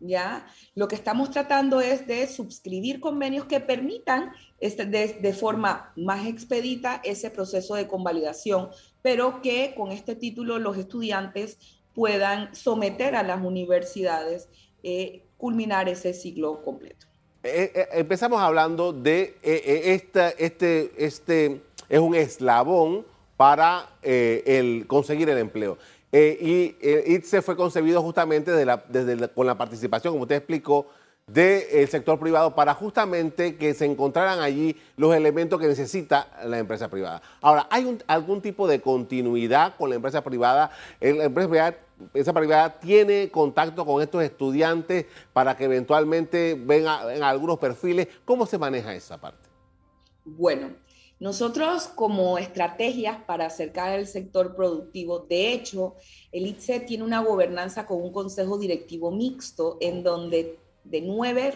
¿Ya? 0.00 0.46
Lo 0.74 0.86
que 0.86 0.94
estamos 0.94 1.30
tratando 1.30 1.80
es 1.80 2.06
de 2.06 2.26
suscribir 2.28 3.00
convenios 3.00 3.46
que 3.46 3.58
permitan 3.58 4.30
este, 4.60 4.86
de, 4.86 5.18
de, 5.20 5.32
forma 5.32 5.92
más 5.96 6.26
expedita 6.26 7.00
ese 7.02 7.30
proceso 7.30 7.74
de 7.74 7.88
convalidación, 7.88 8.68
pero 9.02 9.42
que 9.42 9.74
con 9.76 9.90
este 9.90 10.14
título 10.14 10.58
los 10.58 10.76
estudiantes 10.76 11.58
puedan 11.98 12.54
someter 12.54 13.16
a 13.16 13.24
las 13.24 13.44
universidades, 13.44 14.48
eh, 14.84 15.24
culminar 15.36 15.88
ese 15.88 16.14
ciclo 16.14 16.62
completo. 16.62 17.08
Eh, 17.42 17.72
eh, 17.74 17.88
empezamos 17.94 18.40
hablando 18.40 18.92
de 18.92 19.36
esta, 19.42 20.28
este, 20.30 20.92
este 20.96 21.60
es 21.88 21.98
un 21.98 22.14
eslabón 22.14 23.04
para 23.36 23.90
el 24.02 24.86
conseguir 24.86 25.28
el 25.28 25.38
empleo. 25.38 25.76
Y 26.12 26.76
ITSE 26.82 27.42
fue 27.42 27.56
concebido 27.56 28.02
justamente 28.02 28.52
con 29.34 29.46
la 29.46 29.58
participación, 29.58 30.14
como 30.14 30.22
usted 30.22 30.36
explicó, 30.36 30.86
del 31.26 31.86
sector 31.88 32.18
privado 32.18 32.54
para 32.54 32.72
justamente 32.72 33.56
que 33.56 33.74
se 33.74 33.84
encontraran 33.84 34.40
allí 34.40 34.74
los 34.96 35.14
elementos 35.14 35.60
que 35.60 35.66
necesita 35.66 36.28
la 36.46 36.58
empresa 36.58 36.88
privada. 36.88 37.20
Ahora, 37.42 37.66
¿hay 37.70 37.98
algún 38.06 38.40
tipo 38.40 38.66
de 38.66 38.80
continuidad 38.80 39.76
con 39.76 39.90
la 39.90 39.96
empresa 39.96 40.24
privada? 40.24 40.70
La 41.00 41.24
empresa 41.24 41.48
privada 41.48 41.78
esa 42.14 42.32
privada 42.32 42.78
tiene 42.78 43.28
contacto 43.28 43.84
con 43.84 44.00
estos 44.00 44.22
estudiantes 44.22 45.06
para 45.32 45.56
que 45.56 45.64
eventualmente 45.64 46.56
vengan 46.58 47.22
algunos 47.24 47.58
perfiles. 47.58 48.06
¿Cómo 48.24 48.46
se 48.46 48.56
maneja 48.56 48.94
esa 48.94 49.18
parte? 49.18 49.48
Bueno, 50.24 50.68
nosotros 51.20 51.88
como 51.88 52.38
estrategias 52.38 53.18
para 53.24 53.46
acercar 53.46 53.92
al 53.92 54.06
sector 54.06 54.54
productivo, 54.54 55.20
de 55.20 55.52
hecho, 55.52 55.96
el 56.30 56.46
ITSE 56.46 56.80
tiene 56.80 57.04
una 57.04 57.22
gobernanza 57.22 57.86
con 57.86 58.00
un 58.02 58.12
consejo 58.12 58.58
directivo 58.58 59.10
mixto 59.10 59.78
en 59.80 60.02
donde 60.02 60.58
de 60.84 61.00
nueve 61.02 61.50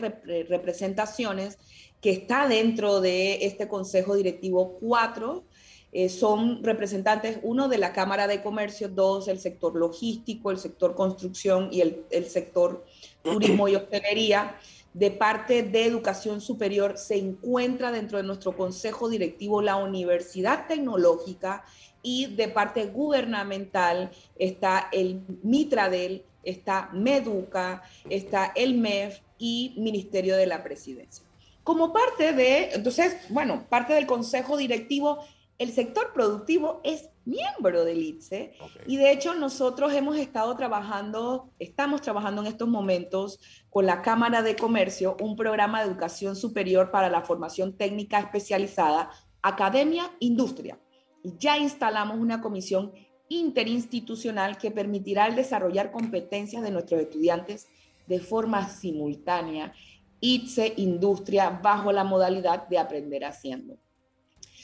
representaciones 0.48 1.58
que 2.00 2.10
está 2.10 2.48
dentro 2.48 3.00
de 3.00 3.46
este 3.46 3.68
consejo 3.68 4.16
directivo, 4.16 4.78
cuatro 4.80 5.44
eh, 5.92 6.08
son 6.08 6.64
representantes, 6.64 7.38
uno 7.42 7.68
de 7.68 7.78
la 7.78 7.92
Cámara 7.92 8.26
de 8.26 8.42
Comercio, 8.42 8.88
dos 8.88 9.28
el 9.28 9.38
sector 9.38 9.76
logístico, 9.76 10.50
el 10.50 10.58
sector 10.58 10.94
construcción 10.94 11.68
y 11.70 11.82
el, 11.82 12.04
el 12.10 12.26
sector 12.26 12.84
turismo 13.22 13.68
y 13.68 13.76
hostelería 13.76 14.56
de 14.94 15.10
parte 15.10 15.62
de 15.62 15.86
educación 15.86 16.40
superior 16.40 16.98
se 16.98 17.16
encuentra 17.16 17.90
dentro 17.92 18.18
de 18.18 18.24
nuestro 18.24 18.56
consejo 18.56 19.08
directivo 19.08 19.62
la 19.62 19.76
Universidad 19.76 20.66
Tecnológica 20.66 21.64
y 22.02 22.26
de 22.34 22.48
parte 22.48 22.86
gubernamental 22.86 24.10
está 24.38 24.88
el 24.92 25.22
Mitradel, 25.42 26.24
está 26.42 26.90
Meduca, 26.92 27.82
está 28.10 28.52
el 28.54 28.74
MEF 28.74 29.20
y 29.38 29.74
Ministerio 29.76 30.36
de 30.36 30.46
la 30.46 30.62
Presidencia. 30.62 31.24
Como 31.64 31.92
parte 31.92 32.32
de, 32.32 32.70
entonces, 32.72 33.16
bueno, 33.28 33.66
parte 33.68 33.94
del 33.94 34.06
consejo 34.06 34.56
directivo, 34.56 35.24
el 35.58 35.72
sector 35.72 36.12
productivo 36.12 36.80
es 36.84 37.08
miembro 37.24 37.84
del 37.84 38.02
ITSE 38.02 38.54
y 38.86 38.96
de 38.96 39.12
hecho 39.12 39.34
nosotros 39.34 39.92
hemos 39.92 40.16
estado 40.16 40.56
trabajando, 40.56 41.52
estamos 41.58 42.00
trabajando 42.02 42.42
en 42.42 42.48
estos 42.48 42.68
momentos 42.68 43.38
con 43.70 43.86
la 43.86 44.02
Cámara 44.02 44.42
de 44.42 44.56
Comercio 44.56 45.16
un 45.20 45.36
programa 45.36 45.80
de 45.80 45.88
educación 45.88 46.34
superior 46.34 46.90
para 46.90 47.08
la 47.08 47.22
formación 47.22 47.76
técnica 47.76 48.18
especializada, 48.18 49.10
academia, 49.40 50.10
industria. 50.18 50.80
Y 51.22 51.34
ya 51.38 51.58
instalamos 51.58 52.18
una 52.18 52.40
comisión 52.40 52.92
interinstitucional 53.28 54.58
que 54.58 54.70
permitirá 54.70 55.26
el 55.26 55.36
desarrollar 55.36 55.92
competencias 55.92 56.62
de 56.62 56.70
nuestros 56.70 57.00
estudiantes 57.00 57.68
de 58.06 58.18
forma 58.18 58.68
simultánea, 58.68 59.72
ITSE 60.20 60.74
Industria, 60.76 61.50
bajo 61.62 61.92
la 61.92 62.04
modalidad 62.04 62.68
de 62.68 62.78
aprender 62.78 63.24
haciendo. 63.24 63.78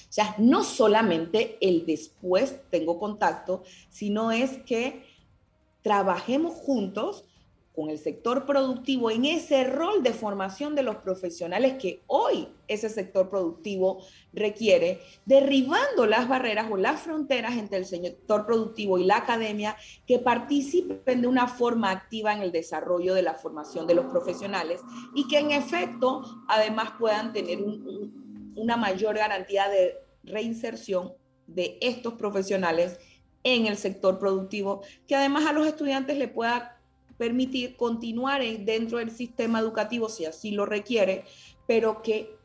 O 0.09 0.12
sea, 0.12 0.35
no 0.38 0.64
solamente 0.64 1.59
el 1.61 1.85
después 1.85 2.61
tengo 2.71 2.99
contacto, 2.99 3.62
sino 3.90 4.33
es 4.33 4.59
que 4.64 5.05
trabajemos 5.83 6.55
juntos 6.55 7.25
con 7.79 7.90
el 7.90 7.99
sector 8.01 8.44
productivo 8.44 9.09
en 9.09 9.25
ese 9.25 9.62
rol 9.62 10.03
de 10.03 10.12
formación 10.12 10.75
de 10.75 10.83
los 10.83 10.97
profesionales 10.97 11.75
que 11.81 12.03
hoy 12.09 12.49
ese 12.66 12.88
sector 12.88 13.29
productivo 13.29 14.03
requiere, 14.33 15.01
derribando 15.27 16.05
las 16.05 16.29
barreras 16.29 16.68
o 16.73 16.77
las 16.77 17.03
fronteras 17.03 17.57
entre 17.57 17.79
el 17.79 17.87
sector 17.87 18.47
productivo 18.47 18.99
y 18.99 19.05
la 19.05 19.18
academia 19.18 19.77
que 20.09 20.18
participen 20.18 21.23
de 21.23 21.29
una 21.29 21.47
forma 21.47 21.92
activa 21.92 22.33
en 22.33 22.42
el 22.42 22.51
desarrollo 22.51 23.14
de 23.14 23.23
la 23.23 23.35
formación 23.35 23.87
de 23.87 23.94
los 23.94 24.07
profesionales 24.07 24.81
y 25.14 25.29
que 25.29 25.38
en 25.38 25.53
efecto 25.53 26.23
además 26.49 26.94
puedan 26.99 27.33
tener 27.33 27.62
un, 27.62 28.17
una 28.59 28.77
mayor 28.77 29.16
garantía 29.16 29.68
de 29.68 29.97
reinserción 30.25 31.14
de 31.47 31.79
estos 31.81 32.14
profesionales 32.14 32.99
en 33.44 33.66
el 33.66 33.77
sector 33.77 34.18
productivo, 34.18 34.83
que 35.07 35.16
además 35.16 35.47
a 35.47 35.53
los 35.53 35.66
estudiantes 35.66 36.18
le 36.18 36.29
pueda 36.29 36.81
permitir 37.16 37.77
continuar 37.77 38.42
dentro 38.42 38.99
del 38.99 39.11
sistema 39.11 39.59
educativo 39.59 40.09
si 40.09 40.25
así 40.27 40.51
lo 40.51 40.66
requiere, 40.66 41.25
pero 41.66 42.03
que 42.03 42.37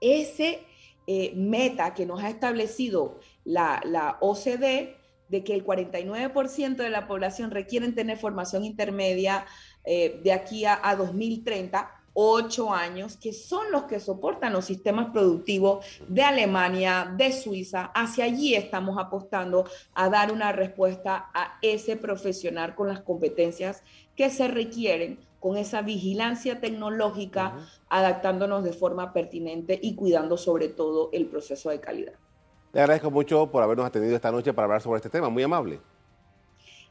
ese 0.00 0.60
eh, 1.06 1.32
meta 1.34 1.94
que 1.94 2.06
nos 2.06 2.22
ha 2.22 2.30
establecido 2.30 3.18
la, 3.44 3.80
la 3.84 4.18
OCDE 4.20 4.96
de 5.28 5.44
que 5.44 5.54
el 5.54 5.64
49% 5.64 6.76
de 6.76 6.90
la 6.90 7.06
población 7.06 7.50
requieren 7.50 7.94
tener 7.94 8.18
formación 8.18 8.64
intermedia 8.64 9.46
eh, 9.84 10.20
de 10.22 10.32
aquí 10.32 10.64
a, 10.64 10.78
a 10.82 10.96
2030, 10.96 11.99
ocho 12.14 12.72
años, 12.72 13.16
que 13.16 13.32
son 13.32 13.70
los 13.70 13.84
que 13.84 14.00
soportan 14.00 14.52
los 14.52 14.64
sistemas 14.64 15.10
productivos 15.10 15.84
de 16.08 16.22
Alemania, 16.22 17.12
de 17.16 17.32
Suiza. 17.32 17.90
Hacia 17.94 18.24
allí 18.24 18.54
estamos 18.54 18.98
apostando 18.98 19.64
a 19.94 20.08
dar 20.08 20.32
una 20.32 20.52
respuesta 20.52 21.30
a 21.34 21.58
ese 21.62 21.96
profesional 21.96 22.74
con 22.74 22.88
las 22.88 23.00
competencias 23.00 23.82
que 24.16 24.30
se 24.30 24.48
requieren, 24.48 25.18
con 25.38 25.56
esa 25.56 25.82
vigilancia 25.82 26.60
tecnológica, 26.60 27.66
adaptándonos 27.88 28.62
de 28.64 28.72
forma 28.72 29.12
pertinente 29.12 29.78
y 29.80 29.94
cuidando 29.94 30.36
sobre 30.36 30.68
todo 30.68 31.08
el 31.12 31.26
proceso 31.26 31.70
de 31.70 31.80
calidad. 31.80 32.14
Le 32.72 32.80
agradezco 32.80 33.10
mucho 33.10 33.50
por 33.50 33.62
habernos 33.62 33.86
atendido 33.86 34.14
esta 34.14 34.30
noche 34.30 34.52
para 34.52 34.66
hablar 34.66 34.82
sobre 34.82 34.98
este 34.98 35.10
tema, 35.10 35.28
muy 35.28 35.42
amable. 35.42 35.80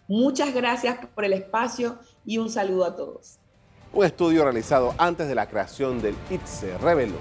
Muchas 0.07 0.53
gracias 0.53 1.05
por 1.13 1.23
el 1.23 1.33
espacio 1.33 1.99
y 2.25 2.39
un 2.39 2.49
saludo 2.49 2.85
a 2.85 2.95
todos. 2.95 3.39
Un 3.91 4.05
estudio 4.05 4.43
realizado 4.43 4.93
antes 4.99 5.27
de 5.27 5.33
la 5.33 5.47
creación 5.47 5.99
del 5.99 6.15
ITSE 6.29 6.77
reveló 6.77 7.17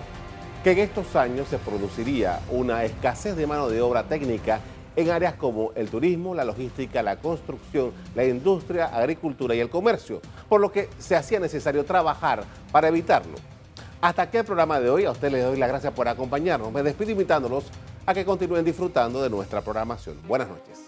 que 0.62 0.72
en 0.72 0.78
estos 0.78 1.16
años 1.16 1.48
se 1.48 1.56
produciría 1.56 2.40
una 2.50 2.84
escasez 2.84 3.36
de 3.36 3.46
mano 3.46 3.70
de 3.70 3.80
obra 3.80 4.02
técnica 4.02 4.60
en 4.94 5.10
áreas 5.10 5.34
como 5.34 5.72
el 5.76 5.88
turismo, 5.88 6.34
la 6.34 6.44
logística, 6.44 7.02
la 7.02 7.16
construcción, 7.16 7.92
la 8.14 8.24
industria, 8.24 8.86
agricultura 8.86 9.54
y 9.54 9.60
el 9.60 9.70
comercio, 9.70 10.20
por 10.48 10.60
lo 10.60 10.70
que 10.70 10.90
se 10.98 11.16
hacía 11.16 11.40
necesario 11.40 11.86
trabajar 11.86 12.44
para 12.70 12.88
evitarlo. 12.88 13.36
Hasta 14.02 14.22
aquí 14.22 14.36
el 14.36 14.44
programa 14.44 14.78
de 14.78 14.90
hoy, 14.90 15.06
a 15.06 15.12
ustedes 15.12 15.32
les 15.32 15.44
doy 15.44 15.56
las 15.56 15.70
gracias 15.70 15.94
por 15.94 16.06
acompañarnos. 16.06 16.70
Me 16.70 16.82
despido 16.82 17.12
invitándolos 17.12 17.64
a 18.04 18.12
que 18.12 18.26
continúen 18.26 18.64
disfrutando 18.64 19.22
de 19.22 19.30
nuestra 19.30 19.62
programación. 19.62 20.16
Buenas 20.26 20.48
noches. 20.48 20.87